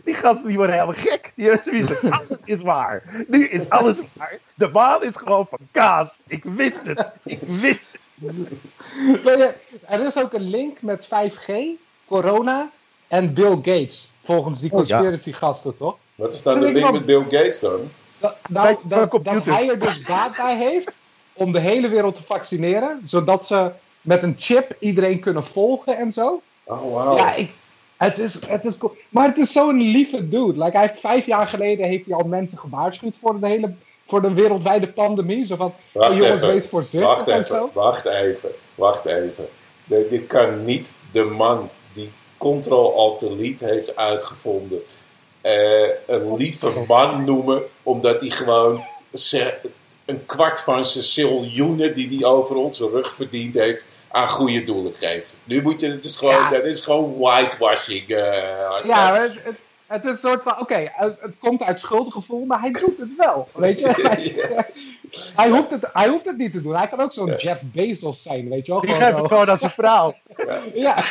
Die 0.04 0.14
gasten 0.14 0.48
die 0.48 0.58
worden 0.58 0.76
helemaal 0.76 1.02
gek. 1.04 1.32
Die 1.36 1.50
hebben 1.50 2.12
alles 2.12 2.40
is 2.44 2.62
waar. 2.62 3.04
Nu 3.28 3.48
is 3.48 3.70
alles 3.70 4.00
waar. 4.14 4.40
De 4.54 4.68
maan 4.68 5.04
is 5.04 5.16
gewoon 5.16 5.48
van 5.50 5.60
kaas. 5.72 6.20
Ik 6.28 6.44
wist 6.44 6.82
het. 6.84 7.06
Ik 7.24 7.40
wist 7.42 7.88
het. 7.92 8.60
Er 9.88 10.06
is 10.06 10.18
ook 10.18 10.34
een 10.34 10.50
link 10.50 10.82
met 10.82 11.06
5G, 11.06 11.54
corona 12.06 12.70
en 13.08 13.34
Bill 13.34 13.56
Gates. 13.56 14.12
Volgens 14.24 14.60
die 14.60 14.72
Oh, 14.72 14.78
conspiracy 14.78 15.32
gasten, 15.32 15.78
toch? 15.78 15.98
Wat 16.20 16.34
is 16.34 16.44
dan 16.44 16.60
de 16.60 16.72
link 16.72 16.92
met 16.92 17.06
Bill 17.06 17.22
Gates 17.22 17.60
dan? 17.60 17.92
Dat, 18.18 18.36
nou, 18.50 18.76
dat, 18.84 19.46
hij 19.46 19.70
er 19.70 19.80
dus 19.80 20.04
data 20.04 20.48
heeft 20.48 20.92
om 21.34 21.52
de 21.52 21.60
hele 21.60 21.90
wereld 21.90 22.16
te 22.16 22.24
vaccineren. 22.24 23.04
Zodat 23.06 23.48
ze 23.48 23.72
met 24.02 24.24
een 24.24 24.36
chip 24.38 24.76
iedereen 24.80 25.20
kunnen 25.20 25.44
volgen 25.44 25.98
en 25.98 26.12
zo. 26.12 26.42
Oh, 26.64 26.94
wauw. 26.94 27.18
Ja, 27.18 27.36
ik, 27.36 27.52
het, 27.98 28.20
is, 28.20 28.48
het 28.48 28.66
is 28.66 28.78
cool. 28.78 28.96
Maar 29.10 29.28
het 29.28 29.38
is 29.38 29.52
zo'n 29.52 29.82
lieve 29.82 30.30
dude. 30.30 30.64
Like, 30.64 30.78
hij 30.78 30.82
heeft 30.88 31.00
vijf 31.00 31.26
jaar 31.26 31.48
geleden 31.48 31.88
heeft 31.88 32.06
hij 32.06 32.16
al 32.16 32.28
mensen 32.28 32.58
gewaarschuwd 32.58 33.18
voor 33.18 33.40
de 33.40 33.48
hele 33.48 33.74
voor 34.08 34.22
de 34.22 34.34
wereldwijde 34.34 34.88
pandemie. 34.88 35.46
Zo 35.46 35.56
van, 35.56 35.74
Wacht 35.94 36.12
oh, 36.12 36.18
jongens, 36.18 36.42
even. 36.42 36.54
wees 36.54 36.68
voorzichtig 36.68 37.10
Wacht 37.10 37.28
en 37.28 37.40
even, 37.40 37.46
zo. 37.46 37.70
wacht 37.74 38.06
even, 38.06 38.50
wacht 38.76 39.06
even. 39.06 39.48
Je 39.86 40.24
kan 40.28 40.66
niet 40.66 40.96
de 41.12 41.24
man 41.24 41.70
die 41.94 42.12
Ctrl-Alt-Delete 42.38 43.66
heeft 43.66 43.96
uitgevonden 43.96 44.82
eh, 45.42 45.88
een 46.08 46.36
lieve 46.38 46.72
man 46.88 47.24
noemen, 47.24 47.62
omdat 47.84 48.22
hij 48.22 48.30
gewoon 48.30 48.84
een 50.06 50.26
kwart 50.26 50.62
van 50.62 50.86
zijn 50.86 51.04
ziljoenen 51.04 51.94
die 51.94 52.18
hij 52.18 52.28
over 52.30 52.56
onze 52.56 52.90
rug 52.90 53.14
verdiend 53.14 53.54
heeft, 53.54 53.86
aan 54.12 54.28
goede 54.30 54.64
doelen 54.64 54.96
geeft. 54.96 55.36
Nu 55.44 55.62
moet 55.62 55.82
je, 55.82 55.88
het 55.92 56.06
is 56.06 56.16
gewoon, 56.16 56.34
Ja. 56.34 56.50
dat 56.50 56.64
is 56.66 56.82
gewoon 56.82 57.18
whitewashing. 57.20 58.08
eh, 58.10 58.70
als 58.70 58.88
Ja, 58.88 59.12
dat- 59.20 59.22
het, 59.34 59.44
het, 59.44 59.62
het 59.88 60.04
is 60.04 60.10
een 60.10 60.18
soort 60.18 60.44
van, 60.44 60.60
oké, 60.60 60.92
het, 60.94 61.16
het 61.22 61.34
komt 61.40 61.62
uit 61.64 61.80
schuldgevoel, 61.80 62.46
maar 62.46 62.60
hij 62.62 62.72
doet 62.72 62.98
het 62.98 63.16
wel. 63.18 63.48
Weet 63.56 63.80
je? 63.80 63.88
Hij, 64.10 64.66
hij, 65.36 65.50
hoeft 65.50 65.70
het, 65.70 65.86
hij 65.94 66.08
hoeft 66.08 66.26
het 66.26 66.38
niet 66.38 66.52
te 66.54 66.62
doen. 66.62 66.76
Hij 66.76 66.88
kan 66.88 67.00
ook 67.02 67.14
zo'n 67.14 67.36
Jeff 67.38 67.62
Bezos 67.66 68.22
zijn, 68.24 68.50
weet 68.50 68.66
je 68.66 68.72
wel? 68.72 68.82
Die 68.82 68.96
geeft 68.96 69.18
het 69.18 69.28
gewoon 69.28 69.50
aan 69.50 69.58
zijn 69.58 69.72
vrouw. 69.72 70.16
Ja, 70.74 70.96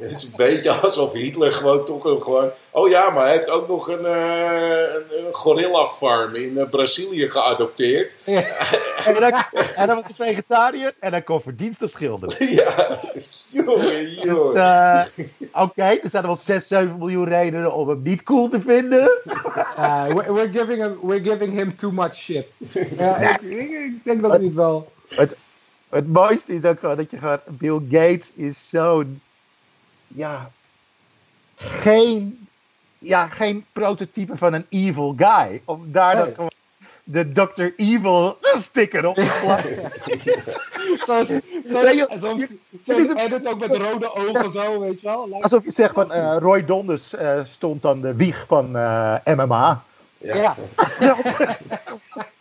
Het 0.00 0.12
is 0.14 0.22
een 0.22 0.32
beetje 0.36 0.70
alsof 0.72 1.12
Hitler 1.12 1.52
gewoon 1.52 1.84
toch 1.84 2.04
een 2.04 2.22
gewoon. 2.22 2.50
Oh 2.70 2.88
ja, 2.88 3.10
maar 3.10 3.22
hij 3.24 3.32
heeft 3.32 3.50
ook 3.50 3.68
nog 3.68 3.88
een, 3.88 4.04
eh 4.04 4.80
een, 4.94 5.26
een 5.26 5.34
gorilla-farm 5.34 6.34
in 6.34 6.58
eh, 6.58 6.68
Brazilië 6.70 7.30
geadopteerd. 7.30 8.16
ja. 8.24 8.44
En 9.04 9.14
dan, 9.20 9.32
en 9.76 9.86
dan 9.86 9.96
was 9.96 10.04
hij 10.16 10.26
vegetariër 10.28 10.94
en 11.00 11.10
dan 11.10 11.24
kon 11.24 11.40
verdienstig 11.40 11.90
schilderen. 11.90 12.36
ja, 12.54 13.00
jongen, 13.48 13.78
Dus, 13.80 14.22
jongen. 14.22 14.54
eh, 14.56 15.04
Oké, 15.62 15.82
er 15.82 16.00
zijn 16.10 16.22
er 16.22 16.28
wel 16.28 16.36
6, 16.36 16.66
7 16.68 16.98
miljoen 16.98 17.28
redenen 17.28 17.72
om 17.72 17.88
hem 17.88 18.00
niet 18.02 18.22
cool 18.22 18.48
te 18.48 18.60
vinden. 18.66 19.10
Uh, 19.78 20.06
we're, 20.06 20.48
giving 20.52 20.82
him, 20.82 20.98
we're 21.02 21.22
giving 21.30 21.54
him 21.54 21.76
too 21.76 21.90
much 21.90 22.14
shit. 22.14 22.46
Ja, 22.96 23.16
ik, 23.18 23.40
ik, 23.42 23.70
ik 23.70 24.04
denk 24.04 24.22
dat 24.22 24.40
niet 24.40 24.54
wel. 24.54 24.92
Het 25.14 25.36
mooiste 26.06 26.54
is 26.54 26.64
ook 26.64 26.78
gewoon 26.78 26.96
dat 26.96 27.10
je 27.10 27.18
gewoon... 27.18 27.40
Bill 27.46 27.80
Gates 27.90 28.32
is 28.34 28.68
zo'n... 28.68 29.20
Ja... 30.06 30.50
Geen... 31.56 32.48
Ja, 32.98 33.28
geen 33.28 33.64
prototype 33.72 34.36
van 34.36 34.52
een 34.52 34.66
evil 34.68 35.14
guy. 35.16 35.62
Om 35.64 35.92
daar 35.92 36.16
dan 36.16 36.34
gewoon 36.34 36.50
de 37.10 37.32
Dr. 37.32 37.62
Evil 37.76 38.38
sticker 38.58 39.06
op 39.06 39.14
te 39.14 39.38
plakken. 39.42 39.92
Zo'n 42.84 43.16
edit 43.16 43.46
ook 43.46 43.58
met 43.58 43.76
rode 43.76 44.14
ogen 44.14 44.52
zo, 44.52 44.80
weet 44.80 45.00
je 45.00 45.06
wel. 45.06 45.42
Alsof 45.42 45.64
je 45.64 45.70
zegt 45.70 45.94
van 45.94 46.12
eh, 46.12 46.36
Roy 46.38 46.64
Donders 46.64 47.14
eh, 47.14 47.40
stond 47.44 47.84
aan 47.84 48.00
de 48.00 48.14
wieg 48.14 48.44
van 48.46 48.76
eh, 48.76 49.14
MMA. 49.24 49.82
Ja. 50.18 50.56
ja. 51.00 51.16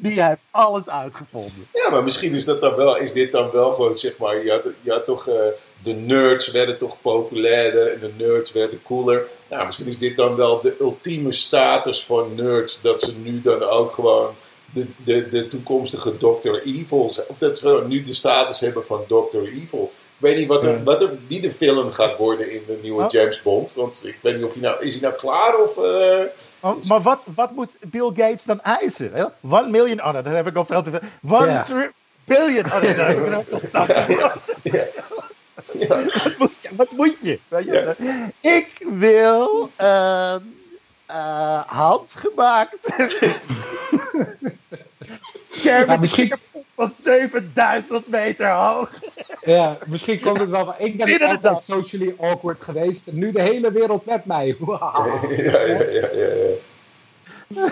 Die 0.00 0.22
heeft 0.22 0.40
alles 0.50 0.88
uitgevonden. 0.88 1.68
Ja, 1.72 1.90
maar 1.90 2.04
misschien 2.04 2.34
is, 2.34 2.44
dat 2.44 2.60
dan 2.60 2.74
wel, 2.74 2.96
is 2.96 3.12
dit 3.12 3.32
dan 3.32 3.50
wel 3.50 3.72
gewoon, 3.72 3.98
zeg 3.98 4.18
maar, 4.18 4.44
je 4.44 4.50
had, 4.50 4.62
je 4.82 4.90
had 4.90 5.04
toch, 5.04 5.28
eh, 5.28 5.34
de 5.82 5.92
nerds 5.92 6.50
werden 6.50 6.78
toch 6.78 7.00
populairder 7.00 7.92
en 7.92 8.00
de 8.00 8.24
nerds 8.24 8.52
werden 8.52 8.82
cooler. 8.82 9.26
Nou, 9.50 9.66
misschien 9.66 9.86
is 9.86 9.98
dit 9.98 10.16
dan 10.16 10.36
wel 10.36 10.60
de 10.60 10.76
ultieme 10.80 11.32
status 11.32 12.04
van 12.04 12.34
nerds, 12.34 12.82
dat 12.82 13.00
ze 13.00 13.18
nu 13.18 13.40
dan 13.40 13.62
ook 13.62 13.92
gewoon 13.92 14.34
de, 14.72 14.86
de, 15.04 15.28
de 15.28 15.48
toekomstige 15.48 16.16
Dr. 16.16 16.54
Evil 16.64 17.10
zijn. 17.10 17.26
Of 17.28 17.38
dat 17.38 17.58
ze 17.58 17.84
nu 17.86 18.02
de 18.02 18.14
status 18.14 18.60
hebben 18.60 18.86
van 18.86 19.04
Dr. 19.06 19.42
Evil. 19.42 19.92
Ik 20.20 20.24
weet 20.24 20.36
niet 20.36 20.48
wat 20.48 20.64
er, 20.64 20.82
wat 20.84 21.02
er, 21.02 21.10
wie 21.28 21.40
de 21.40 21.50
villain 21.50 21.92
gaat 21.92 22.16
worden 22.16 22.52
in 22.52 22.62
de 22.66 22.78
nieuwe 22.82 23.02
Oh. 23.02 23.10
James 23.10 23.42
Bond. 23.42 23.74
Want 23.74 24.00
ik 24.06 24.18
weet 24.22 24.34
niet 24.36 24.44
of 24.44 24.52
hij 24.52 24.62
nou, 24.62 24.84
is 24.84 24.92
hij 24.92 25.02
nou 25.02 25.14
klaar 25.14 25.56
of... 25.56 25.76
eh, 25.76 26.24
Maar, 26.60 26.74
maar 26.88 27.02
wat, 27.02 27.22
wat 27.34 27.52
moet 27.52 27.70
Bill 27.80 28.06
Gates 28.14 28.44
dan 28.44 28.60
eisen? 28.62 29.10
hè? 29.12 29.24
One 29.50 29.68
million, 29.70 30.04
oh, 30.04 30.12
dat 30.12 30.24
heb 30.24 30.46
ik 30.46 30.56
al 30.56 30.64
veel 30.64 30.82
te 30.82 30.90
veel. 30.90 31.00
One 31.38 31.46
Ja. 31.50 31.62
tri- 31.62 31.90
billion, 32.24 32.64
oh, 32.64 32.72
dat 32.72 32.82
heb 32.82 33.18
ik 33.18 33.26
er 33.26 33.36
ook 33.36 33.48
al 33.72 33.86
ja. 34.62 34.86
Wat 35.88 36.38
moet 36.38 36.52
je? 36.60 36.68
Wat 36.76 36.90
moet 36.90 37.16
je? 37.22 37.38
Weet 37.48 37.64
je? 37.64 37.94
Ik 38.40 38.86
wil 38.90 39.70
een 39.76 40.54
eh, 41.06 41.60
handgemaakt 41.66 42.76
Ja, 45.62 45.82
kermis 45.84 45.98
misschien- 45.98 46.32
van 46.78 46.92
7000 47.02 48.08
meter 48.08 48.50
hoog. 48.50 48.90
Ja, 49.42 49.78
misschien 49.86 50.20
komt 50.20 50.38
het 50.38 50.48
wel 50.50 50.64
van. 50.64 50.74
Ik 50.78 50.96
ben 50.96 51.06
Inderdaad. 51.06 51.44
altijd 51.44 51.62
socially 51.62 52.14
awkward 52.20 52.62
geweest. 52.62 53.06
En 53.06 53.18
nu 53.18 53.32
de 53.32 53.42
hele 53.42 53.72
wereld 53.72 54.04
met 54.06 54.24
mij. 54.24 54.56
Wauw. 54.58 55.30
ja, 55.30 55.60
ja, 55.60 55.82
ja, 55.82 56.08
ja, 56.12 56.28
ja. 56.34 57.68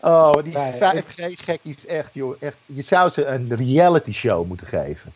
Oh, 0.00 0.42
die 0.44 0.58
Nee, 0.58 0.72
5G-gekkies, 0.72 1.86
echt, 1.86 2.14
joh. 2.14 2.36
Echt, 2.40 2.56
je 2.66 2.82
zou 2.82 3.10
ze 3.10 3.26
een 3.26 3.56
reality 3.56 4.12
show 4.12 4.46
moeten 4.46 4.66
geven. 4.66 5.12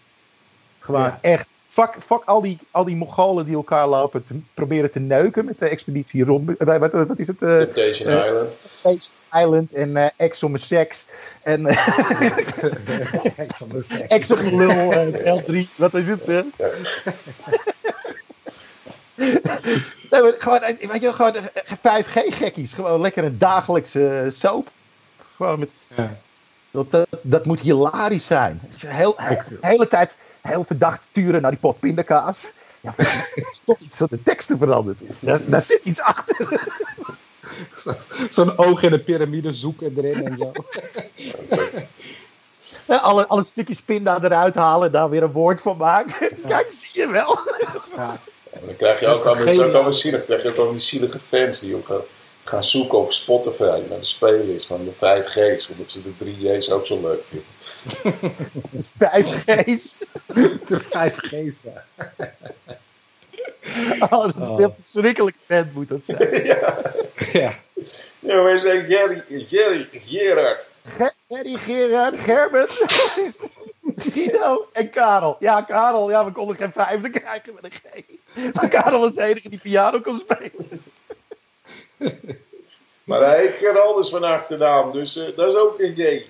Gewoon 0.79 1.01
Ja. 1.03 1.19
echt. 1.21 1.47
Fuck, 1.75 1.95
fuck 2.07 2.23
al, 2.25 2.41
die, 2.43 2.59
al 2.71 2.85
die 2.85 2.97
Mongolen 2.97 3.47
die 3.47 3.55
elkaar 3.55 3.87
lopen 3.89 4.27
te 4.27 4.35
proberen 4.55 4.93
te 4.93 4.99
neuken 4.99 5.45
met 5.45 5.59
de 5.59 5.69
expeditie 5.69 6.25
rond. 6.25 6.57
eh, 6.57 6.79
Wat, 6.79 6.93
wat, 6.93 7.07
wat 7.07 7.19
is 7.19 7.27
het? 7.27 7.43
eh 7.43 7.57
Temptation 7.57 8.09
eh, 8.13 8.27
Island. 8.27 8.49
Space 8.69 9.09
Island 9.33 9.73
en 9.73 9.97
eh 9.97 10.09
Ex 10.17 10.43
on 10.43 10.53
the 10.53 10.59
Sex. 10.59 11.05
En 11.43 11.67
eh, 11.67 11.99
Kijk, 13.37 13.55
zo'n 13.57 13.83
seks. 13.83 14.07
Ex 14.09 14.31
on 14.31 14.37
the 14.37 14.57
Lul 14.57 14.93
en 14.93 15.13
L3. 15.43 15.77
Wat 15.77 15.95
is 15.95 16.09
het? 16.09 16.27
Nee, 20.11 20.23
maar 20.23 20.33
gewoon, 20.39 20.61
weet 20.61 20.79
je, 20.93 20.99
wel, 21.01 21.13
gewoon 21.13 21.35
eh, 21.35 22.03
5G-gekkies. 22.03 22.73
Gewoon 22.73 23.01
lekker 23.01 23.25
een 23.25 23.39
dagelijkse 23.39 24.27
soap. 24.31 24.69
Gewoon 25.37 25.59
met 25.59 25.69
Ja. 25.97 26.17
Dat, 26.71 26.91
dat, 26.91 27.07
dat 27.23 27.45
moet 27.45 27.61
hilarisch 27.61 28.27
zijn. 28.27 28.61
Heel, 28.87 29.15
de 29.17 29.39
hele 29.61 29.87
tijd 29.87 30.17
heel 30.49 30.65
verdacht 30.65 31.07
turen 31.13 31.43
naar 31.43 31.51
die 31.51 31.61
pot 31.61 31.81
pindakaas. 31.81 32.51
Ja, 32.81 32.95
is 33.35 33.61
toch 33.65 33.79
iets 33.79 33.97
van 33.97 34.07
de 34.11 34.23
teksten 34.23 34.59
veranderd. 34.59 34.99
Daar, 35.21 35.41
daar 35.47 35.63
zit 35.63 35.81
iets 35.85 36.01
achter. 36.01 36.69
Zo'n 38.31 38.59
oog 38.59 38.83
in 38.83 38.91
de 38.91 38.99
piramide 38.99 39.53
zoeken 39.53 39.95
erin 39.97 40.27
en 40.27 40.39
zo. 40.39 40.53
Ja, 42.87 42.97
Alle, 42.97 43.27
alle 43.27 43.45
stukjes 43.45 43.81
pinda 43.83 44.19
eruit 44.23 44.55
halen, 44.55 44.93
daar 44.93 45.11
weer 45.11 45.23
een 45.23 45.33
woord 45.33 45.61
van 45.61 45.77
maken. 45.77 46.29
Kijk, 46.49 46.71
zie 46.71 47.01
je 47.01 47.09
wel. 47.09 47.39
Ja. 47.97 48.19
En 48.51 48.61
dan 48.67 48.77
krijg 48.77 49.01
je 49.01 49.07
ook 49.07 49.15
Met 49.17 49.27
allemaal, 49.27 49.45
het 49.45 49.53
is 49.55 49.59
ook 49.59 49.65
gele- 49.65 49.75
allemaal 49.75 49.93
zielig, 49.93 50.19
dan 50.19 50.27
krijg 50.27 50.43
je 50.43 50.49
ook 50.49 50.55
allemaal 50.55 50.73
die 50.75 50.83
zielige 50.83 51.19
fans 51.19 51.61
die 51.61 51.75
ook 51.75 51.87
gaan, 52.45 52.65
zoeken 52.65 52.99
op 52.99 53.13
Spotify 53.13 53.81
naar 53.89 53.99
de 53.99 54.05
spelers 54.05 54.67
van 54.67 54.85
de 54.85 54.93
5G's, 54.95 55.69
omdat 55.71 55.91
ze 55.91 56.03
de 56.03 56.13
3J's 56.25 56.71
ook 56.71 56.87
zo 56.87 57.01
leuk 57.01 57.25
vinden. 57.27 57.47
5G's. 58.99 59.99
De 60.67 60.81
5G's, 60.81 61.57
ja. 61.63 61.85
Oh, 64.01 64.11
dat 64.11 64.35
is 64.37 64.43
Oh. 64.43 64.51
een 64.51 64.57
heel 64.59 64.75
verschrikkelijk 64.79 65.37
band 65.47 65.75
moet 65.75 65.89
dat 65.89 66.01
zijn. 66.05 66.45
ja. 67.43 67.59
Ja, 68.19 68.43
maar 68.43 68.59
zei 68.59 68.87
Jerry, 68.89 69.25
Jerry, 69.49 69.89
Gerard. 69.93 70.69
Ge- 70.87 71.13
Gerry, 71.29 71.55
Gerard, 71.55 72.17
Gerben. 72.17 72.67
Guido 73.97 74.69
en 74.73 74.91
Karel. 74.91 75.37
Ja, 75.39 75.63
Karel, 75.63 76.11
ja, 76.11 76.25
we 76.25 76.33
konden 76.33 76.57
geen 76.57 76.73
vijfde 76.73 77.11
krijgen 77.11 77.55
met 77.55 77.65
een 77.65 77.73
G. 77.73 78.53
Maar 78.55 78.69
Karel 78.69 79.01
was 79.01 79.15
de 79.15 79.23
enige 79.23 79.49
die 79.49 79.61
piano 79.61 80.01
kon 80.01 80.19
spelen. 80.19 80.83
Maar 83.05 83.21
hij 83.21 83.41
heet 83.41 83.57
Geraldus 83.57 84.09
van 84.09 84.25
achternaam, 84.25 84.93
dus 84.93 85.17
uh, 85.17 85.25
dat 85.37 85.49
is 85.49 85.59
ook 85.59 85.81
een 85.81 85.95
G. 85.97 86.27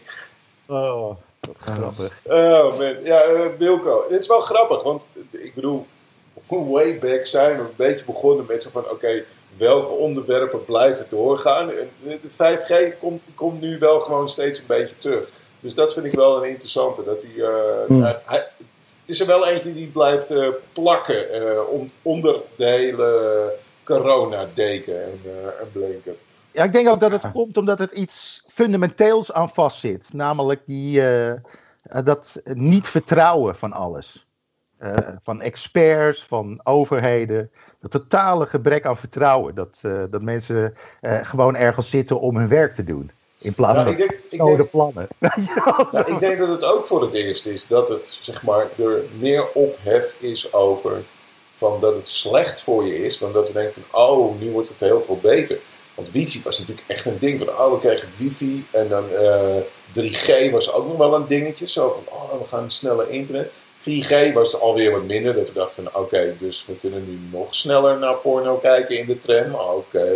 Oh, 0.67 1.17
wat 1.41 1.57
grappig. 1.57 2.19
Oh 2.23 2.79
man, 2.79 3.05
ja, 3.05 3.31
uh, 3.31 3.47
Wilco. 3.59 4.05
Dit 4.09 4.21
is 4.21 4.27
wel 4.27 4.41
grappig, 4.41 4.83
want 4.83 5.07
ik 5.31 5.55
bedoel, 5.55 5.87
way 6.49 6.99
back 6.99 7.27
zijn 7.27 7.57
we 7.57 7.63
een 7.63 7.69
beetje 7.77 8.05
begonnen 8.05 8.47
met 8.49 8.63
zo 8.63 8.71
van, 8.71 8.91
oké, 8.91 9.25
welke 9.57 9.89
onderwerpen 9.89 10.65
blijven 10.65 11.07
doorgaan. 11.09 11.71
De 12.03 12.19
5G 12.29 12.99
komt, 12.99 13.23
komt 13.35 13.61
nu 13.61 13.79
wel 13.79 14.01
gewoon 14.01 14.29
steeds 14.29 14.59
een 14.59 14.67
beetje 14.67 14.99
terug. 14.99 15.31
Dus 15.61 15.75
dat 15.75 15.93
vind 15.93 16.07
ik 16.07 16.15
wel 16.15 16.37
een 16.37 16.51
interessante. 16.51 17.05
Dat 17.05 17.21
die, 17.21 17.37
uh, 17.37 17.49
hmm. 17.87 18.03
hij, 18.03 18.49
het 19.01 19.11
is 19.11 19.21
er 19.21 19.27
wel 19.27 19.47
eentje 19.47 19.73
die 19.73 19.87
blijft 19.87 20.31
uh, 20.31 20.49
plakken 20.73 21.43
uh, 21.43 21.61
onder 22.03 22.41
de 22.57 22.65
hele 22.65 23.53
corona-deken 23.85 25.05
en, 25.05 25.21
en 25.61 25.73
blinker. 25.73 26.15
Ja, 26.51 26.65
ik 26.65 26.73
denk 26.73 26.89
ook 26.89 27.01
dat 27.01 27.13
het 27.13 27.31
komt 27.33 27.57
omdat 27.57 27.79
het 27.79 27.91
iets 27.91 28.45
fundamenteels 28.49 29.33
aan 29.33 29.51
vastzit. 29.51 30.13
Namelijk 30.13 30.61
die, 30.67 31.03
dat 32.05 32.41
niet 32.45 32.87
vertrouwen 32.87 33.57
van 33.57 33.73
alles. 33.73 34.27
van 35.23 35.41
experts, 35.41 36.25
van 36.25 36.61
overheden. 36.63 37.51
Het 37.81 37.91
totale 37.91 38.47
gebrek 38.47 38.87
aan 38.87 38.97
vertrouwen. 38.97 39.55
Dat, 39.55 39.79
dat 40.11 40.23
mensen 40.23 40.77
gewoon 41.01 41.57
ergens 41.57 41.91
zitten 41.91 42.21
om 42.21 42.37
hun 42.37 42.49
werk 42.49 42.75
te 42.75 42.85
doen. 42.85 43.11
In 43.41 43.55
plaats 43.55 43.77
nou, 43.77 43.85
van 43.85 43.93
ik 43.93 44.09
denk, 44.09 44.21
ik 44.31 44.57
denk, 44.57 44.71
plannen. 44.71 45.09
nou, 45.19 46.13
ik 46.13 46.21
denk 46.21 46.39
dat 46.39 46.49
het 46.49 46.65
ook 46.65 46.87
voor 46.87 47.03
het 47.03 47.13
eerst 47.13 47.47
is 47.47 47.67
dat 47.67 47.89
het 47.89 48.19
zeg 48.21 48.43
maar, 48.43 48.67
er 48.79 49.03
meer 49.19 49.53
ophef 49.53 50.17
is 50.19 50.53
over 50.53 51.03
van 51.55 51.81
dat 51.81 51.95
het 51.95 52.09
slecht 52.09 52.63
voor 52.63 52.87
je 52.87 53.05
is, 53.05 53.19
dan 53.19 53.33
dat 53.33 53.47
we 53.47 53.53
denken 53.53 53.83
van 53.83 54.01
oh, 54.01 54.41
nu 54.41 54.51
wordt 54.51 54.69
het 54.69 54.81
heel 54.81 55.03
veel 55.03 55.19
beter. 55.23 55.59
Want 55.95 56.11
wifi 56.11 56.41
was 56.45 56.59
natuurlijk 56.59 56.87
echt 56.89 57.07
een 57.07 57.19
ding. 57.19 57.39
Van, 57.39 57.49
oh, 57.49 57.73
we 57.73 57.79
kregen 57.79 58.09
wifi 58.17 58.67
en 58.71 58.89
dan 58.89 59.05
uh, 59.13 59.57
eh, 59.57 59.65
3G 60.01 60.51
was 60.51 60.73
ook 60.73 60.87
nog 60.87 60.97
wel 60.97 61.15
een 61.15 61.27
dingetje. 61.27 61.69
Zo 61.69 61.93
van, 62.05 62.15
oh, 62.15 62.39
we 62.39 62.47
gaan 62.47 62.71
sneller 62.71 63.11
internet. 63.11 63.53
4G 63.79 64.33
was 64.33 64.61
alweer 64.61 64.91
wat 64.91 65.05
minder. 65.05 65.35
Dat 65.35 65.49
we 65.49 65.55
dachten 65.55 65.85
van 65.85 66.03
oké, 66.03 66.37
dus 66.39 66.67
we 66.67 66.79
kunnen 66.79 67.05
nu 67.09 67.39
nog 67.39 67.55
sneller 67.55 67.99
naar 67.99 68.15
porno 68.15 68.57
kijken 68.57 68.99
in 68.99 69.07
de 69.07 69.19
tram. 69.19 69.55
Oké, 69.55 70.07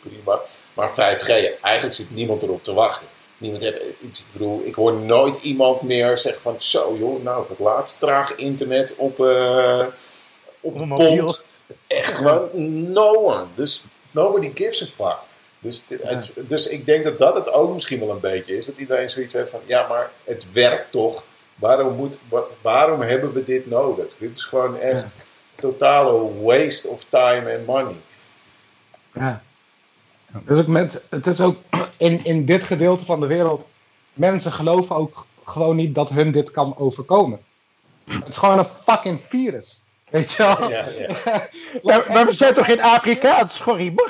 prima. 0.00 0.40
Maar 0.74 0.90
5G, 0.90 1.60
eigenlijk 1.60 1.94
zit 1.94 2.14
niemand 2.14 2.42
erop 2.42 2.64
te 2.64 2.72
wachten. 2.72 3.08
Niemand 3.38 3.62
heeft, 3.62 3.80
ik 4.00 4.24
bedoel, 4.32 4.60
ik 4.64 4.74
hoor 4.74 4.92
nooit 4.92 5.36
iemand 5.36 5.82
meer 5.82 6.18
zeggen 6.18 6.42
van 6.42 6.54
zo 6.58 6.96
joh, 6.98 7.22
nou 7.22 7.44
het 7.48 7.58
laatst 7.58 7.98
traag 7.98 8.34
internet 8.34 8.94
op, 8.96 9.18
uh, 9.18 9.84
op 10.68 10.98
een. 10.98 11.28
Echt 11.86 12.16
gewoon 12.16 12.48
no 12.92 13.12
one. 13.12 13.44
Dus 13.54 13.84
nobody 14.10 14.50
gives 14.54 14.82
a 14.82 14.86
fuck. 14.86 15.18
Dus, 15.60 15.86
dus 16.34 16.66
ik 16.66 16.86
denk 16.86 17.04
dat 17.04 17.18
dat 17.18 17.34
het 17.34 17.50
ook 17.50 17.74
misschien 17.74 17.98
wel 17.98 18.10
een 18.10 18.20
beetje 18.20 18.56
is. 18.56 18.66
Dat 18.66 18.78
iedereen 18.78 19.10
zoiets 19.10 19.34
heeft 19.34 19.50
van 19.50 19.60
ja, 19.66 19.88
maar 19.88 20.10
het 20.24 20.52
werkt 20.52 20.92
toch. 20.92 21.24
Waarom, 21.54 21.96
moet, 21.96 22.20
waarom 22.62 23.00
hebben 23.00 23.32
we 23.32 23.44
dit 23.44 23.70
nodig? 23.70 24.16
Dit 24.18 24.36
is 24.36 24.44
gewoon 24.44 24.78
echt 24.78 25.14
totale 25.56 26.42
waste 26.42 26.88
of 26.88 27.04
time 27.08 27.56
and 27.56 27.66
money. 27.66 27.96
Ja. 29.12 29.42
Dus 30.44 30.58
ook 30.58 30.66
mensen, 30.66 31.00
het 31.10 31.26
is 31.26 31.40
ook 31.40 31.56
in, 31.96 32.24
in 32.24 32.44
dit 32.44 32.62
gedeelte 32.62 33.04
van 33.04 33.20
de 33.20 33.26
wereld, 33.26 33.66
mensen 34.12 34.52
geloven 34.52 34.96
ook 34.96 35.26
gewoon 35.44 35.76
niet 35.76 35.94
dat 35.94 36.08
hun 36.08 36.32
dit 36.32 36.50
kan 36.50 36.76
overkomen. 36.76 37.40
Het 38.04 38.28
is 38.28 38.36
gewoon 38.36 38.58
een 38.58 38.68
fucking 38.84 39.22
virus. 39.22 39.82
Weet 40.10 40.32
je 40.32 40.42
wel? 40.42 40.70
Ja, 40.70 40.86
ja. 40.88 41.48
maar, 42.12 42.26
we 42.26 42.32
zijn 42.32 42.54
toch 42.54 42.68
in 42.68 42.82
Afrika? 42.82 43.36
Het 43.36 43.50
is 43.50 43.58
gewoon 43.58 44.00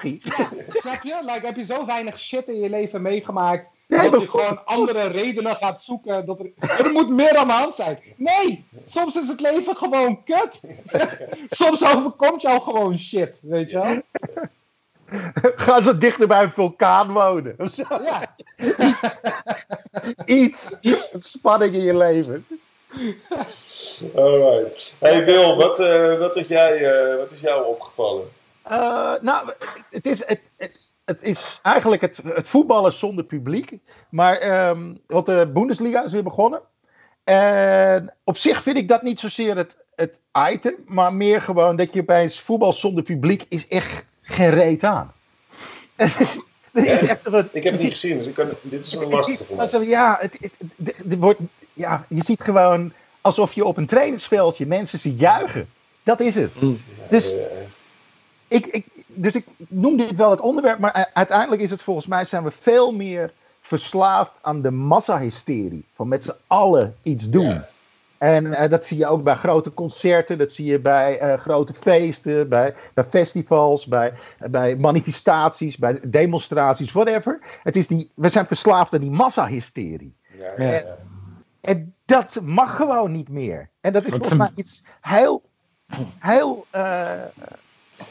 snap 0.69 1.03
je? 1.03 1.19
Like, 1.25 1.47
heb 1.47 1.57
je 1.57 1.65
zo 1.65 1.87
weinig 1.87 2.21
shit 2.21 2.49
in 2.49 2.59
je 2.59 2.71
leven 2.71 3.03
meegemaakt 3.03 3.67
dat 3.89 4.21
je 4.21 4.31
gewoon 4.31 4.65
andere 4.65 5.07
redenen 5.07 5.57
gaat 5.57 5.83
zoeken. 5.83 6.27
Dat 6.27 6.41
er, 6.41 6.51
er 6.85 6.91
moet 6.91 7.09
meer 7.09 7.37
aan 7.37 7.47
de 7.47 7.53
hand 7.53 7.75
zijn. 7.75 7.99
Nee, 8.17 8.65
soms 8.87 9.17
is 9.17 9.29
het 9.29 9.41
leven 9.41 9.77
gewoon 9.77 10.25
kut. 10.25 10.61
soms 11.49 11.85
overkomt 11.85 12.43
jou 12.43 12.61
gewoon 12.61 12.99
shit, 12.99 13.41
weet 13.43 13.71
je 13.71 13.79
wel. 13.79 14.03
Ga 15.57 15.81
zo 15.81 15.99
dichter 15.99 16.27
bij 16.27 16.43
een 16.43 16.53
vulkaan 16.53 17.13
wonen. 17.13 17.57
Ja. 17.87 18.37
iets, 20.25 20.73
iets 20.81 21.09
spanning 21.13 21.75
in 21.75 21.83
je 21.83 21.97
leven. 21.97 22.47
Alright. 24.14 24.96
Hey 24.98 25.24
Wil, 25.24 25.57
wat, 25.57 25.81
uh, 25.81 26.18
wat, 26.18 26.37
is 26.37 26.48
jij, 26.48 26.81
uh, 26.81 27.16
wat 27.16 27.31
is 27.31 27.40
jou 27.40 27.66
opgevallen? 27.66 28.29
Uh, 28.70 29.14
nou, 29.20 29.51
het 29.90 30.07
is, 30.07 30.27
het, 30.27 30.40
het, 30.57 30.81
het 31.05 31.22
is 31.22 31.59
eigenlijk 31.62 32.03
het, 32.03 32.18
het 32.24 32.48
voetballen 32.48 32.92
zonder 32.92 33.24
publiek. 33.24 33.79
Maar 34.11 34.68
um, 34.68 35.01
want 35.07 35.27
de 35.27 35.51
Bundesliga 35.53 36.05
is 36.05 36.12
weer 36.12 36.22
begonnen. 36.22 36.61
En 37.24 38.14
op 38.24 38.37
zich 38.37 38.62
vind 38.62 38.77
ik 38.77 38.88
dat 38.88 39.03
niet 39.03 39.20
zozeer 39.20 39.57
het, 39.57 39.77
het 39.94 40.20
item. 40.51 40.74
Maar 40.87 41.14
meer 41.14 41.42
gewoon 41.42 41.77
dat 41.77 41.92
je 41.92 42.01
opeens 42.01 42.40
voetbal 42.40 42.72
zonder 42.72 43.03
publiek 43.03 43.44
is 43.48 43.68
echt 43.68 44.07
geen 44.22 44.51
reet 44.51 44.85
aan. 44.85 45.12
ik 47.53 47.62
heb 47.64 47.72
het 47.72 47.83
niet 47.83 47.90
gezien, 47.90 48.16
dus 48.16 48.27
ik 48.27 48.35
kan, 48.35 48.48
dit 48.62 48.87
is 48.87 48.94
een 48.94 49.09
lastige 49.09 49.68
voor 49.68 49.85
Ja, 49.85 50.18
het, 50.20 50.38
het, 50.77 51.18
wordt, 51.18 51.40
ja, 51.79 52.05
je 52.09 52.23
ziet 52.25 52.43
gewoon 52.43 52.93
alsof 53.21 53.53
je 53.53 53.64
op 53.64 53.77
een 53.77 53.87
trainingsveldje 53.87 54.67
mensen 54.67 54.99
ziet 54.99 55.19
juichen. 55.19 55.69
Dat 56.03 56.21
is 56.21 56.35
het. 56.35 56.61
Mm. 56.61 56.79
Dus 57.11 57.33
ik, 58.49 58.67
ik, 58.67 58.85
dus 59.07 59.35
ik 59.35 59.47
noem 59.69 59.97
dit 59.97 60.14
wel 60.14 60.31
het 60.31 60.41
onderwerp, 60.41 60.79
maar 60.79 61.11
uiteindelijk 61.12 61.62
is 61.62 61.71
het 61.71 61.83
volgens 61.83 62.07
mij 62.07 62.25
zijn 62.25 62.45
we 62.45 62.51
veel 62.51 62.93
meer 62.93 63.33
verslaafd 63.61 64.33
aan 64.41 64.62
de 64.62 64.71
massahysterie. 64.71 65.85
Van 65.95 66.09
met 66.09 66.25
z'n 66.25 66.35
allen 66.47 66.97
iets 67.03 67.31
doen. 67.31 67.62
En 68.19 68.45
uh, 68.45 68.69
dat 68.69 68.85
zie 68.85 68.99
je 68.99 69.07
ook 69.07 69.23
bij 69.23 69.35
grote 69.35 69.75
concerten, 69.75 70.38
dat 70.38 70.53
zie 70.53 70.64
je 70.64 70.79
bij 70.79 71.23
uh, 71.23 71.35
grote 71.35 71.75
feesten, 71.75 72.49
bij, 72.49 72.75
bij 72.95 73.05
festivals, 73.05 73.87
bij, 73.87 74.12
bij 74.51 74.77
manifestaties, 74.77 75.77
bij 75.77 76.01
demonstraties, 76.03 76.93
whatever. 76.93 77.38
Het 77.62 77.77
is 77.77 77.87
die, 77.87 78.11
we 78.14 78.29
zijn 78.29 78.47
verslaafd 78.47 78.95
aan 78.95 79.01
die 79.01 79.11
massahysterie. 79.11 80.14
Ja, 80.38 80.45
en, 80.45 80.85
en, 81.61 81.94
dat 82.05 82.38
mag 82.42 82.77
gewoon 82.77 83.12
niet 83.12 83.29
meer. 83.29 83.71
En 83.81 83.92
dat 83.92 84.05
is 84.05 84.11
volgens 84.11 84.35
mij 84.35 84.51
iets 84.55 84.83
heel, 85.01 85.42
heel 86.18 86.66
uh, 86.75 86.81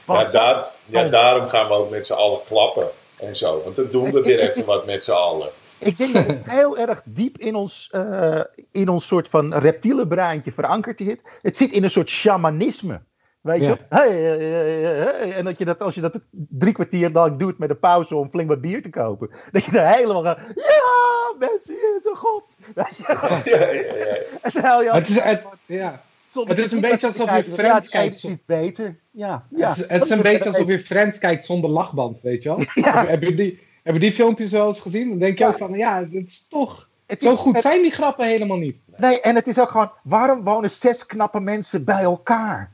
ja, 0.07 0.23
daar, 0.31 0.65
ja, 0.85 1.07
daarom 1.07 1.49
gaan 1.49 1.67
we 1.67 1.73
ook 1.73 1.89
met 1.89 2.05
z'n 2.05 2.13
allen 2.13 2.43
klappen 2.45 2.89
en 3.19 3.35
zo. 3.35 3.63
Want 3.63 3.75
dan 3.75 3.87
doen 3.91 4.11
we 4.11 4.21
weer 4.21 4.39
even 4.39 4.65
wat 4.65 4.85
met 4.85 5.03
z'n 5.03 5.11
allen. 5.11 5.49
Ik 5.79 5.97
denk 5.97 6.13
dat 6.13 6.25
het 6.25 6.45
heel 6.45 6.77
erg 6.77 7.01
diep 7.05 7.37
in 7.37 7.55
ons, 7.55 7.89
uh, 7.91 8.41
in 8.71 8.89
ons 8.89 9.07
soort 9.07 9.29
van 9.29 9.53
reptiele 9.53 10.07
breintje 10.07 10.51
verankerd 10.51 10.99
zit. 10.99 11.39
Het 11.41 11.57
zit 11.57 11.71
in 11.71 11.83
een 11.83 11.91
soort 11.91 12.09
shamanisme. 12.09 13.01
Weet 13.47 13.61
je? 13.61 13.77
Hey, 13.89 14.09
hey, 14.09 15.33
en 15.33 15.43
dat 15.45 15.57
je 15.57 15.65
dat, 15.65 15.81
als 15.81 15.95
je 15.95 16.01
dat 16.01 16.19
drie 16.31 16.73
kwartier 16.73 17.09
lang 17.09 17.37
doet 17.37 17.57
met 17.57 17.69
een 17.69 17.79
pauze 17.79 18.15
om 18.15 18.29
flink 18.29 18.49
wat 18.49 18.61
bier 18.61 18.81
te 18.81 18.89
kopen. 18.89 19.29
Dat 19.51 19.63
je 19.63 19.71
daar 19.71 19.95
helemaal 19.95 20.23
gaat. 20.23 20.39
Ja, 20.55 21.33
Messi 21.39 21.73
is 21.73 22.05
een 22.05 22.15
god. 22.15 22.43
Ja, 22.75 22.87
ja, 23.45 23.71
ja. 23.71 23.81
ja. 24.53 24.77
En 24.77 24.83
je 24.83 24.89
het 24.91 25.09
is, 25.09 25.19
het, 25.19 25.43
ja 25.65 26.01
het 26.45 26.57
is 26.57 26.71
een 26.71 26.81
beetje 26.81 27.07
alsof 27.07 27.35
je 27.35 27.43
Friends 27.43 27.89
kijkt. 27.89 28.21
Het 28.21 28.45
beter. 28.45 28.99
Ja, 29.11 29.47
ja. 29.55 29.67
Het, 29.67 29.77
is, 29.77 29.87
het 29.87 30.03
is 30.03 30.09
een 30.09 30.21
beetje 30.21 30.49
alsof 30.49 30.67
je 30.67 30.79
Friends 30.79 31.17
kijkt 31.17 31.45
zonder 31.45 31.69
lachband, 31.69 32.21
weet 32.21 32.43
je 32.43 32.49
wel? 32.49 32.59
Heb, 32.73 33.07
heb, 33.07 33.23
je 33.23 33.33
die, 33.33 33.59
heb 33.83 33.93
je 33.93 33.99
die 33.99 34.11
filmpjes 34.11 34.51
wel 34.51 34.67
eens 34.67 34.79
gezien? 34.79 35.09
Dan 35.09 35.19
denk 35.19 35.37
je 35.37 35.45
ook 35.45 35.57
van, 35.57 35.73
ja, 35.73 35.99
het 35.99 36.27
is 36.27 36.47
toch... 36.47 36.89
Het 37.07 37.21
zo 37.23 37.35
goed 37.35 37.61
zijn 37.61 37.81
die 37.81 37.91
grappen 37.91 38.25
helemaal 38.25 38.57
niet. 38.57 38.77
Nee, 38.97 39.21
en 39.21 39.35
het 39.35 39.47
is 39.47 39.59
ook 39.59 39.71
gewoon, 39.71 39.91
waarom 40.03 40.43
wonen 40.43 40.69
zes 40.69 41.05
knappe 41.05 41.39
mensen 41.39 41.83
bij 41.83 42.03
elkaar? 42.03 42.71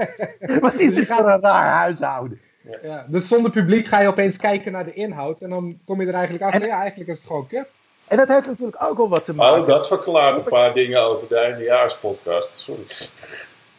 Wat 0.60 0.74
is 0.74 0.94
dit 0.94 1.06
voor 1.06 1.30
een 1.30 1.40
raar 1.40 1.72
huishouden? 1.72 2.40
Ja. 2.82 3.06
Dus 3.08 3.28
zonder 3.28 3.50
publiek 3.50 3.86
ga 3.86 4.00
je 4.00 4.08
opeens 4.08 4.36
kijken 4.36 4.72
naar 4.72 4.84
de 4.84 4.92
inhoud 4.92 5.40
en 5.40 5.50
dan 5.50 5.78
kom 5.84 6.00
je 6.00 6.06
er 6.06 6.14
eigenlijk 6.14 6.44
achter, 6.44 6.66
ja, 6.66 6.80
eigenlijk 6.80 7.10
is 7.10 7.18
het 7.18 7.26
gewoon 7.26 7.46
kut. 7.46 7.66
En 8.08 8.16
dat 8.16 8.28
heeft 8.28 8.46
natuurlijk 8.46 8.82
ook 8.82 8.98
al 8.98 9.08
wat 9.08 9.24
te 9.24 9.34
maken. 9.34 9.60
Oh, 9.60 9.66
dat 9.66 9.86
verklaart 9.86 10.36
een 10.36 10.44
paar 10.44 10.74
dingen 10.74 11.02
over 11.02 11.28
de 11.28 11.38
eindejaarspodcast. 11.38 12.54
Sorry. 12.54 12.84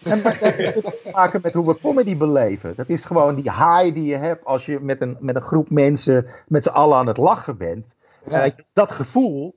En 0.04 0.22
dat 0.22 0.34
heeft 0.34 0.74
te 0.82 1.10
maken 1.14 1.40
met 1.44 1.54
hoe 1.54 1.68
we 1.68 1.80
comedy 1.82 2.18
beleven. 2.18 2.74
Dat 2.76 2.90
is 2.90 3.06
gewoon 3.06 3.36
die 3.36 3.52
high 3.52 3.94
die 3.94 4.06
je 4.06 4.16
hebt 4.16 4.46
als 4.46 4.66
je 4.66 4.80
met 4.80 5.02
een, 5.02 5.18
met 5.20 5.36
een 5.36 5.42
groep 5.42 5.70
mensen 5.70 6.28
met 6.48 6.64
z'n 6.64 6.70
allen 6.70 6.98
aan 6.98 7.08
het 7.08 7.18
lachen 7.18 7.58
bent. 7.58 7.86
Ja. 8.30 8.46
Uh, 8.46 8.52
dat 8.74 8.92
gevoel. 8.92 9.56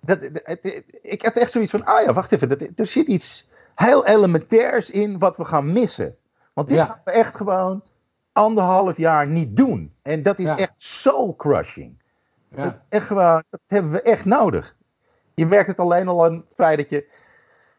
Dat, 0.00 0.18
ik 1.02 1.22
had 1.22 1.36
echt 1.36 1.52
zoiets 1.52 1.70
van, 1.70 1.84
ah 1.84 2.04
ja, 2.04 2.12
wacht 2.12 2.32
even. 2.32 2.48
Dat, 2.48 2.60
er 2.76 2.86
zit 2.86 3.06
iets 3.06 3.48
heel 3.74 4.06
elementairs 4.06 4.90
in 4.90 5.18
wat 5.18 5.36
we 5.36 5.44
gaan 5.44 5.72
missen. 5.72 6.16
Want 6.52 6.68
dit 6.68 6.80
gaan 6.80 7.00
we 7.04 7.10
echt 7.10 7.34
gewoon 7.34 7.82
anderhalf 8.32 8.96
jaar 8.96 9.26
niet 9.26 9.56
doen. 9.56 9.94
En 10.02 10.22
dat 10.22 10.38
is 10.38 10.48
echt 10.48 10.74
soul 10.76 11.36
crushing. 11.36 12.02
Ja. 12.48 12.62
Dat, 12.62 12.82
echt 12.88 13.06
gewoon, 13.06 13.42
dat 13.50 13.60
hebben 13.66 13.92
we 13.92 14.02
echt 14.02 14.24
nodig. 14.24 14.76
Je 15.34 15.46
merkt 15.46 15.68
het 15.68 15.78
alleen 15.78 16.08
al 16.08 16.24
aan 16.24 16.34
het 16.34 16.54
feit 16.54 16.78
dat 16.78 16.88
je 16.88 17.06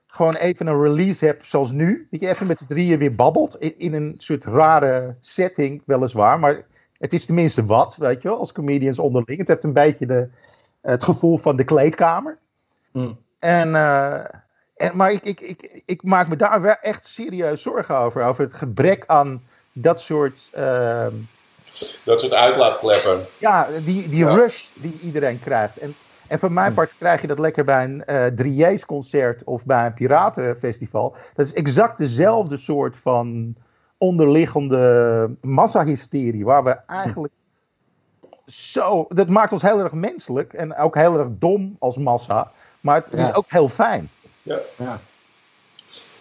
gewoon 0.07 0.33
even 0.33 0.67
een 0.67 0.81
release 0.81 1.25
hebt 1.25 1.47
zoals 1.47 1.71
nu. 1.71 2.07
Dat 2.11 2.19
je 2.19 2.29
even 2.29 2.47
met 2.47 2.57
z'n 2.57 2.67
drieën 2.67 2.99
weer 2.99 3.15
babbelt. 3.15 3.55
In, 3.55 3.73
in, 3.77 3.93
een 3.93 4.15
soort 4.17 4.43
rare 4.43 5.15
setting, 5.19 5.81
weliswaar. 5.85 6.39
Maar 6.39 6.65
het 6.99 7.13
is 7.13 7.25
tenminste 7.25 7.65
wat, 7.65 7.95
weet 7.95 8.21
je 8.21 8.27
wel, 8.27 8.39
als 8.39 8.51
comedians 8.51 8.99
onderling. 8.99 9.39
Het 9.39 9.47
heeft 9.47 9.63
een 9.63 9.73
beetje 9.73 10.05
de, 10.05 10.29
het 10.81 11.03
gevoel 11.03 11.37
van 11.37 11.55
de 11.55 11.63
kleedkamer. 11.63 12.37
Mm. 12.91 13.17
En, 13.39 13.69
uh, 13.69 14.19
en, 14.75 14.91
maar 14.93 15.11
ik, 15.11 15.23
ik, 15.23 15.39
ik, 15.39 15.81
ik 15.85 16.03
maak 16.03 16.27
me 16.27 16.35
daar 16.35 16.61
wel 16.61 16.77
echt 16.81 17.05
serieus 17.05 17.61
zorgen 17.61 17.97
over. 17.97 18.23
Over 18.23 18.43
het 18.43 18.53
gebrek 18.53 19.03
aan 19.07 19.41
dat 19.73 20.01
soort. 20.01 20.49
Uh, 20.57 21.07
dat 22.03 22.19
soort 22.19 22.33
uitlaatkleppen. 22.33 23.25
Ja, 23.37 23.67
die, 23.85 24.09
die 24.09 24.25
rush 24.25 24.69
die 24.75 24.99
iedereen 25.01 25.39
krijgt. 25.39 25.77
En, 25.77 25.95
en 26.27 26.39
voor 26.39 26.51
mijn 26.51 26.73
part 26.73 26.97
krijg 26.97 27.21
je 27.21 27.27
dat 27.27 27.39
lekker 27.39 27.65
bij 27.65 27.83
een 27.83 28.03
uh, 28.07 28.25
Drieërs 28.25 28.85
concert 28.85 29.43
of 29.43 29.65
bij 29.65 29.85
een 29.85 29.93
piratenfestival. 29.93 31.15
Dat 31.33 31.45
is 31.45 31.53
exact 31.53 31.97
dezelfde 31.97 32.57
soort 32.57 32.97
van 32.97 33.55
onderliggende 33.99 35.35
massahysterie. 35.41 36.45
Waar 36.45 36.63
we 36.63 36.77
eigenlijk 36.87 37.33
zo. 38.45 39.05
Dat 39.09 39.27
maakt 39.27 39.51
ons 39.51 39.61
heel 39.61 39.79
erg 39.79 39.91
menselijk 39.91 40.53
en 40.53 40.77
ook 40.77 40.95
heel 40.95 41.17
erg 41.17 41.27
dom 41.29 41.75
als 41.79 41.97
massa. 41.97 42.51
Maar 42.81 43.05
het 43.09 43.19
is 43.19 43.33
ook 43.33 43.45
heel 43.47 43.69
fijn. 43.69 44.09
Ja. 44.43 44.59
ja. 44.77 44.99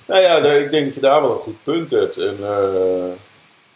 Nou 0.06 0.20
ja, 0.20 0.36
ik 0.36 0.70
denk 0.70 0.84
dat 0.84 0.94
je 0.94 1.00
daar 1.00 1.20
wel 1.20 1.32
een 1.32 1.38
goed 1.38 1.62
punt 1.62 1.90
hebt. 1.90 2.16
En, 2.16 2.36
uh, 2.40 3.12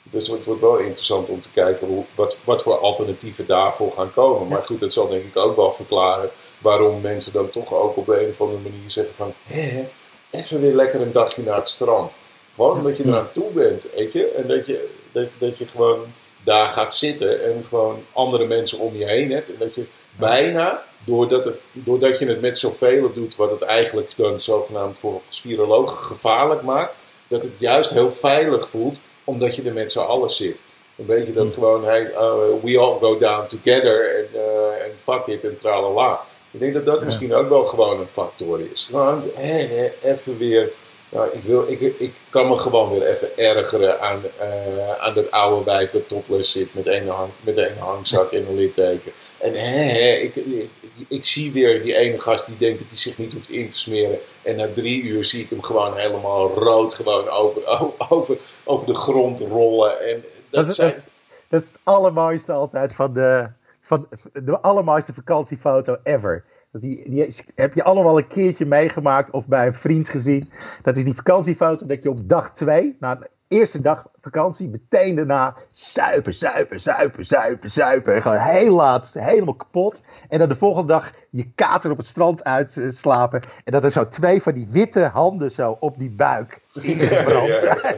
dus 0.02 0.28
het 0.28 0.44
wordt 0.44 0.60
wel 0.60 0.78
interessant 0.78 1.28
om 1.28 1.40
te 1.40 1.50
kijken 1.50 1.86
hoe, 1.86 2.04
wat, 2.14 2.40
wat 2.44 2.62
voor 2.62 2.78
alternatieven 2.78 3.46
daarvoor 3.46 3.92
gaan 3.92 4.12
komen. 4.12 4.48
Maar 4.48 4.62
goed, 4.62 4.80
dat 4.80 4.92
zal 4.92 5.08
denk 5.08 5.24
ik 5.24 5.36
ook 5.36 5.56
wel 5.56 5.72
verklaren 5.72 6.30
waarom 6.58 7.00
mensen 7.00 7.32
dan 7.32 7.50
toch 7.50 7.74
ook 7.74 7.96
op 7.96 8.08
een 8.08 8.28
of 8.30 8.40
andere 8.40 8.60
manier 8.60 8.90
zeggen 8.90 9.14
van... 9.14 9.32
Hé, 9.44 9.88
even 10.30 10.60
weer 10.60 10.74
lekker 10.74 11.00
een 11.00 11.12
dagje 11.12 11.42
naar 11.42 11.56
het 11.56 11.68
strand. 11.68 12.16
Gewoon 12.54 12.78
omdat 12.78 12.96
je 12.96 13.04
eraan 13.06 13.32
toe 13.32 13.50
bent, 13.50 13.88
weet 13.96 14.12
je. 14.12 14.26
En 14.28 14.46
dat 14.46 14.66
je, 14.66 14.88
dat, 15.12 15.28
dat 15.38 15.58
je 15.58 15.66
gewoon 15.66 16.04
daar 16.44 16.68
gaat 16.68 16.94
zitten 16.94 17.44
en 17.44 17.64
gewoon 17.68 18.04
andere 18.12 18.46
mensen 18.46 18.78
om 18.78 18.96
je 18.96 19.04
heen 19.04 19.30
hebt. 19.30 19.48
En 19.48 19.56
dat 19.58 19.74
je 19.74 19.84
bijna, 20.18 20.84
doordat, 21.04 21.44
het, 21.44 21.64
doordat 21.72 22.18
je 22.18 22.26
het 22.26 22.40
met 22.40 22.58
zoveel 22.58 23.12
doet, 23.12 23.36
wat 23.36 23.50
het 23.50 23.62
eigenlijk 23.62 24.16
dan 24.16 24.40
zogenaamd 24.40 24.98
volgens 24.98 25.40
virologen 25.40 25.98
gevaarlijk 25.98 26.62
maakt, 26.62 26.96
dat 27.28 27.42
het 27.42 27.56
juist 27.58 27.90
heel 27.90 28.10
veilig 28.10 28.68
voelt, 28.68 29.00
omdat 29.24 29.56
je 29.56 29.62
er 29.62 29.72
met 29.72 29.92
z'n 29.92 29.98
allen 29.98 30.30
zit. 30.30 30.60
Een 30.96 31.06
beetje 31.06 31.32
dat 31.32 31.44
hmm. 31.44 31.54
gewoon, 31.54 31.84
hey, 31.84 32.10
uh, 32.10 32.32
we 32.62 32.78
all 32.78 32.98
go 32.98 33.18
down 33.18 33.46
together 33.46 34.16
en 34.16 34.26
uh, 34.34 34.96
fuck 34.96 35.26
it 35.26 35.44
en 35.44 35.56
tralala. 35.56 36.20
Ik 36.50 36.60
denk 36.60 36.74
dat 36.74 36.86
dat 36.86 37.04
misschien 37.04 37.34
ook 37.34 37.48
wel 37.48 37.64
gewoon 37.64 38.00
een 38.00 38.08
factor 38.08 38.60
is. 38.72 38.84
Gewoon 38.84 39.22
even 40.02 40.38
weer 40.38 40.72
nou, 41.12 41.30
ik, 41.32 41.42
wil, 41.42 41.68
ik, 41.68 41.80
ik 41.80 42.20
kan 42.28 42.48
me 42.48 42.56
gewoon 42.56 42.90
weer 42.90 43.06
even 43.06 43.38
ergeren 43.38 44.00
aan, 44.00 44.22
uh, 44.40 44.98
aan 44.98 45.14
dat 45.14 45.30
oude 45.30 45.64
wijf 45.64 45.90
dat 45.90 46.08
topless 46.08 46.52
zit 46.52 46.74
met 46.74 46.86
een, 46.86 47.08
hang, 47.08 47.30
met 47.40 47.56
een 47.56 47.78
hangzak 47.78 48.32
en 48.32 48.46
een 48.48 48.54
litteken. 48.54 49.12
En 49.38 49.52
hè, 49.52 49.82
hè, 49.82 50.10
ik, 50.10 50.36
ik, 50.36 50.70
ik, 51.08 51.24
zie 51.24 51.52
weer 51.52 51.82
die 51.82 51.96
ene 51.96 52.18
gast 52.18 52.46
die 52.46 52.56
denkt 52.56 52.78
dat 52.78 52.88
hij 52.88 52.96
zich 52.96 53.18
niet 53.18 53.32
hoeft 53.32 53.50
in 53.50 53.68
te 53.68 53.78
smeren. 53.78 54.18
En 54.42 54.56
na 54.56 54.72
drie 54.72 55.02
uur 55.02 55.24
zie 55.24 55.42
ik 55.42 55.50
hem 55.50 55.62
gewoon 55.62 55.96
helemaal 55.96 56.54
rood 56.54 56.94
gewoon 56.94 57.28
over, 57.28 57.62
over, 58.08 58.36
over 58.64 58.86
de 58.86 58.94
grond 58.94 59.40
rollen. 59.40 60.00
En 60.00 60.24
dat, 60.50 60.66
dat, 60.66 60.74
zijn... 60.74 60.94
dat 61.48 61.60
is 61.60 61.66
het 61.66 61.78
allermooiste 61.82 62.52
altijd 62.52 62.94
van 62.94 63.12
de, 63.12 63.48
van 63.82 64.08
de 64.32 64.60
allermooiste 64.60 65.14
vakantiefoto 65.14 65.96
ever. 66.02 66.44
Die, 66.80 67.10
die 67.10 67.34
heb 67.54 67.74
je 67.74 67.84
allemaal 67.84 68.18
een 68.18 68.26
keertje 68.26 68.66
meegemaakt 68.66 69.30
of 69.30 69.46
bij 69.46 69.66
een 69.66 69.74
vriend 69.74 70.08
gezien. 70.08 70.50
Dat 70.82 70.96
is 70.96 71.04
die 71.04 71.14
vakantiefoto 71.14 71.86
dat 71.86 72.02
je 72.02 72.10
op 72.10 72.28
dag 72.28 72.54
twee, 72.54 72.96
na 73.00 73.14
de 73.14 73.30
eerste 73.48 73.80
dag 73.80 74.06
vakantie, 74.20 74.68
meteen 74.68 75.14
daarna 75.14 75.56
zuipen, 75.70 76.34
zuipen, 76.34 76.80
zuipen, 76.80 77.26
zuipen, 77.26 77.70
zuipen. 77.70 78.14
En 78.14 78.22
gewoon 78.22 78.38
heel 78.38 78.74
laat, 78.74 79.12
helemaal 79.18 79.54
kapot. 79.54 80.02
En 80.28 80.38
dan 80.38 80.48
de 80.48 80.56
volgende 80.56 80.92
dag 80.92 81.12
je 81.30 81.52
kater 81.54 81.90
op 81.90 81.96
het 81.96 82.06
strand 82.06 82.44
uitslapen. 82.44 83.42
En 83.64 83.72
dat 83.72 83.84
er 83.84 83.90
zo 83.90 84.08
twee 84.08 84.42
van 84.42 84.54
die 84.54 84.68
witte 84.70 85.04
handen 85.04 85.50
zo 85.50 85.76
op 85.80 85.98
die 85.98 86.10
buik 86.10 86.60
ingebrand 86.82 87.60
zijn. 87.60 87.96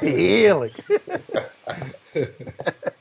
Heerlijk. 0.14 0.84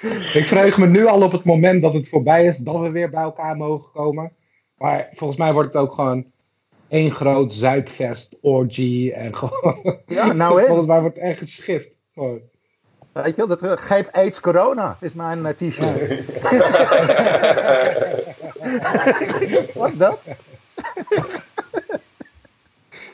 Ik 0.00 0.44
vreug 0.46 0.78
me 0.78 0.86
nu 0.86 1.06
al 1.06 1.22
op 1.22 1.32
het 1.32 1.44
moment 1.44 1.82
dat 1.82 1.92
het 1.92 2.08
voorbij 2.08 2.44
is, 2.44 2.58
dat 2.58 2.80
we 2.80 2.90
weer 2.90 3.10
bij 3.10 3.22
elkaar 3.22 3.56
mogen 3.56 3.90
komen. 3.92 4.32
Maar 4.78 5.08
volgens 5.12 5.38
mij 5.38 5.52
wordt 5.52 5.72
het 5.72 5.82
ook 5.82 5.92
gewoon 5.92 6.26
één 6.88 7.10
groot 7.10 7.52
zuipfest, 7.52 8.36
orgy 8.40 9.12
en 9.14 9.36
gewoon... 9.36 10.00
Ja, 10.06 10.32
nou 10.32 10.60
hè? 10.60 10.66
Volgens 10.66 10.86
mij 10.86 11.00
wordt 11.00 11.16
het 11.16 11.24
echt 11.24 11.38
geschift. 11.38 11.90
Gewoon. 12.14 12.40
Weet 13.12 13.36
je, 13.36 13.46
dat 13.46 13.62
uh, 13.62 13.72
geeft 13.74 14.12
AIDS 14.12 14.40
corona, 14.40 14.96
is 15.00 15.14
mijn 15.14 15.38
uh, 15.38 15.48
t-shirt. 15.48 16.24
Wat 19.74 19.98
dat? 19.98 20.18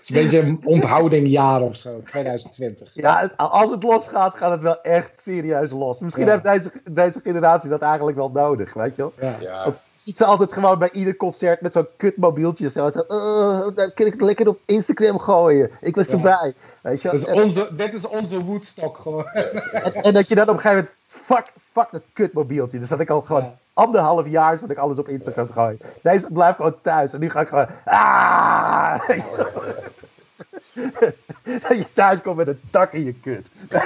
is 0.02 0.08
een 0.08 0.22
beetje 0.22 0.40
een 0.40 0.60
onthoudingjaar 0.64 1.60
of 1.60 1.76
zo, 1.76 2.02
2020. 2.06 2.90
Ja, 2.94 3.30
als 3.36 3.70
het 3.70 3.82
losgaat, 3.82 4.34
gaat 4.34 4.50
het 4.50 4.60
wel 4.60 4.80
echt 4.80 5.20
serieus 5.20 5.70
los. 5.70 5.98
Misschien 5.98 6.28
heeft 6.28 6.44
deze, 6.44 6.72
deze 6.90 7.20
generatie 7.20 7.70
dat 7.70 7.82
eigenlijk 7.82 8.16
wel 8.16 8.30
nodig, 8.30 8.74
weet 8.74 8.96
je 8.96 9.02
wel? 9.02 9.12
Ja. 9.20 9.36
ja. 9.40 9.64
Want 9.64 9.84
ziet 9.90 10.16
ze 10.16 10.24
altijd 10.24 10.52
gewoon 10.52 10.78
bij 10.78 10.90
ieder 10.92 11.16
concert 11.16 11.60
met 11.60 11.72
zo'n 11.72 11.86
kutmobieltje. 11.96 12.70
Zo, 12.70 12.90
zo 12.90 13.04
uh, 13.08 13.76
dan 13.76 13.92
kun 13.94 14.06
ik 14.06 14.12
het 14.12 14.22
lekker 14.22 14.48
op 14.48 14.58
Instagram 14.66 15.18
gooien. 15.18 15.70
Ik 15.80 15.94
was 15.94 16.08
erbij. 16.08 16.54
Weet 16.80 17.02
je? 17.02 17.10
Dus 17.10 17.26
onze, 17.26 17.68
dit 17.76 17.94
is 17.94 18.06
onze 18.06 18.44
Woodstock 18.44 18.98
gewoon. 18.98 19.26
En, 19.26 19.94
en, 19.94 20.14
dat 20.14 20.28
je 20.28 20.34
dan 20.34 20.48
op 20.48 20.54
een 20.54 20.60
gegeven 20.60 20.76
moment, 20.76 20.94
fuck, 21.06 21.52
fuck 21.72 21.88
dat 21.90 22.02
kutmobieltje. 22.12 22.78
Dus 22.78 22.88
dat 22.88 23.00
ik 23.00 23.10
al 23.10 23.20
gewoon 23.20 23.52
anderhalf 23.74 24.28
jaar 24.28 24.58
zat 24.58 24.70
ik 24.70 24.78
alles 24.78 24.98
op 24.98 25.08
Instagram 25.08 25.46
te 25.46 25.52
gooien. 25.52 25.78
Deze 26.02 26.32
blijft 26.32 26.56
gewoon 26.56 26.80
thuis. 26.80 27.12
En 27.12 27.20
nu 27.20 27.30
ga 27.30 27.40
ik 27.40 27.48
gewoon. 27.48 27.68
Ah! 27.85 29.08
dat 31.44 31.68
je 31.78 31.87
thuis 31.94 32.22
komt 32.22 32.37
met 32.37 32.48
een 32.48 32.61
tak 32.70 32.92
in 32.92 33.04
je 33.04 33.14
kut. 33.14 33.50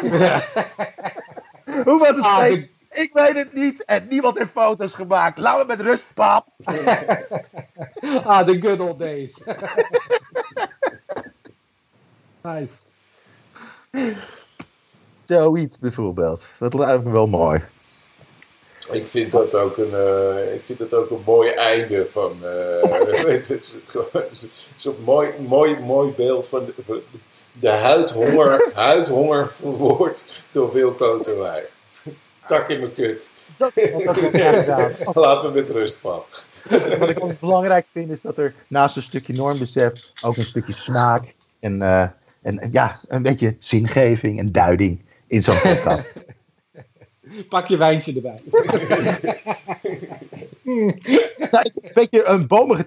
Hoe 1.84 1.98
was 1.98 2.16
het? 2.16 2.24
Ah, 2.24 2.52
Ik 2.90 3.10
weet 3.12 3.34
het 3.34 3.52
niet. 3.52 3.84
En 3.84 4.06
niemand 4.08 4.38
heeft 4.38 4.50
foto's 4.50 4.94
gemaakt. 4.94 5.38
Laat 5.38 5.58
me 5.58 5.64
met 5.64 5.80
rust, 5.80 6.06
pap. 6.14 6.46
ah, 8.24 8.46
the 8.46 8.60
good 8.60 8.80
old 8.80 8.98
days. 8.98 9.44
nice. 12.42 12.74
Zoiets 15.24 15.78
bijvoorbeeld. 15.78 16.44
Dat 16.58 16.74
lijkt 16.74 17.04
me 17.04 17.10
wel 17.10 17.26
mooi 17.26 17.62
ik 18.92 19.08
vind 19.08 19.32
dat 19.32 19.54
ook 19.54 19.76
een, 19.76 19.90
uh, 19.90 20.54
ik 20.54 20.60
vind 20.64 20.78
dat 20.78 20.94
ook 20.94 21.10
een 21.10 21.22
mooi 21.24 21.50
einde 21.50 22.06
van. 22.06 22.36
Uh, 22.42 22.82
het, 23.26 23.50
is, 23.50 23.76
het 24.30 24.72
is 24.76 24.84
een 24.84 24.94
mooi, 25.04 25.30
mooi, 25.48 25.78
mooi 25.80 26.12
beeld 26.16 26.48
van 26.48 26.64
de, 26.86 27.02
de 27.52 27.68
huidhonger, 27.68 28.70
huidhonger 28.74 29.50
verwoord 29.52 30.44
door 30.50 30.72
Wilco 30.72 31.20
Terwij. 31.20 31.64
Tak 32.46 32.68
in 32.68 32.78
mijn 32.80 32.94
kut. 32.94 33.32
Dat, 33.56 33.72
dat 33.74 35.14
Laat 35.24 35.42
me 35.42 35.50
met 35.50 35.70
rust, 35.70 36.00
pap. 36.00 36.26
Wat 36.98 37.08
ik 37.08 37.24
ook 37.24 37.40
belangrijk 37.40 37.86
vind 37.92 38.10
is 38.10 38.20
dat 38.20 38.38
er 38.38 38.54
naast 38.68 38.96
een 38.96 39.02
stukje 39.02 39.32
normbesef 39.32 40.12
ook 40.22 40.36
een 40.36 40.42
stukje 40.42 40.72
smaak 40.72 41.34
en, 41.60 41.80
uh, 41.80 42.08
en 42.42 42.68
ja, 42.70 43.00
een 43.08 43.22
beetje 43.22 43.56
zingeving 43.58 44.38
en 44.38 44.52
duiding 44.52 45.00
in 45.26 45.42
zo'n 45.42 45.60
podcast. 45.60 46.06
Pak 47.48 47.66
je 47.66 47.76
wijntje 47.76 48.14
erbij. 48.14 48.42
nou, 51.50 51.70
een 51.74 51.90
beetje 51.94 52.24
een 52.24 52.46
bomige, 52.46 52.86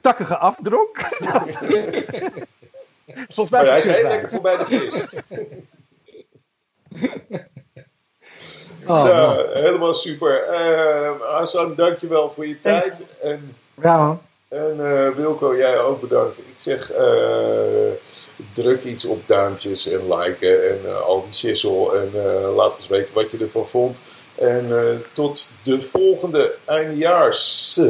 takkige 0.00 0.36
afdronk. 0.36 0.98
Volgens 3.34 3.50
mij 3.50 3.68
hij 3.68 3.78
is 3.78 3.86
heel 3.86 4.08
lekker 4.08 4.30
voorbij 4.30 4.56
de 4.56 4.66
vis. 4.66 5.14
Oh, 8.86 9.04
nou, 9.04 9.58
helemaal 9.58 9.94
super. 9.94 10.48
Uh, 10.48 11.20
Hassan, 11.20 11.74
dankjewel 11.74 12.32
voor 12.32 12.46
je 12.46 12.60
tijd. 12.60 13.04
En, 13.22 13.56
ja. 13.82 14.18
En 14.54 14.76
uh, 14.80 15.08
Wilco, 15.08 15.56
jij 15.56 15.80
ook 15.80 16.00
bedankt. 16.00 16.38
Ik 16.38 16.54
zeg, 16.56 16.92
uh, 16.92 16.98
druk 18.52 18.84
iets 18.84 19.04
op 19.04 19.28
duimpjes 19.28 19.88
en 19.88 20.14
liken 20.14 20.70
en 20.70 20.80
uh, 20.84 21.00
al 21.00 21.22
die 21.22 21.32
shizzle. 21.32 21.98
En 21.98 22.20
laat 22.54 22.74
ons 22.74 22.88
weten 22.88 23.14
wat 23.14 23.30
je 23.30 23.38
ervan 23.38 23.68
vond. 23.68 24.00
En 24.34 24.68
tot 25.12 25.54
de 25.62 25.80
volgende 25.80 26.54
eindejaars. 26.64 27.80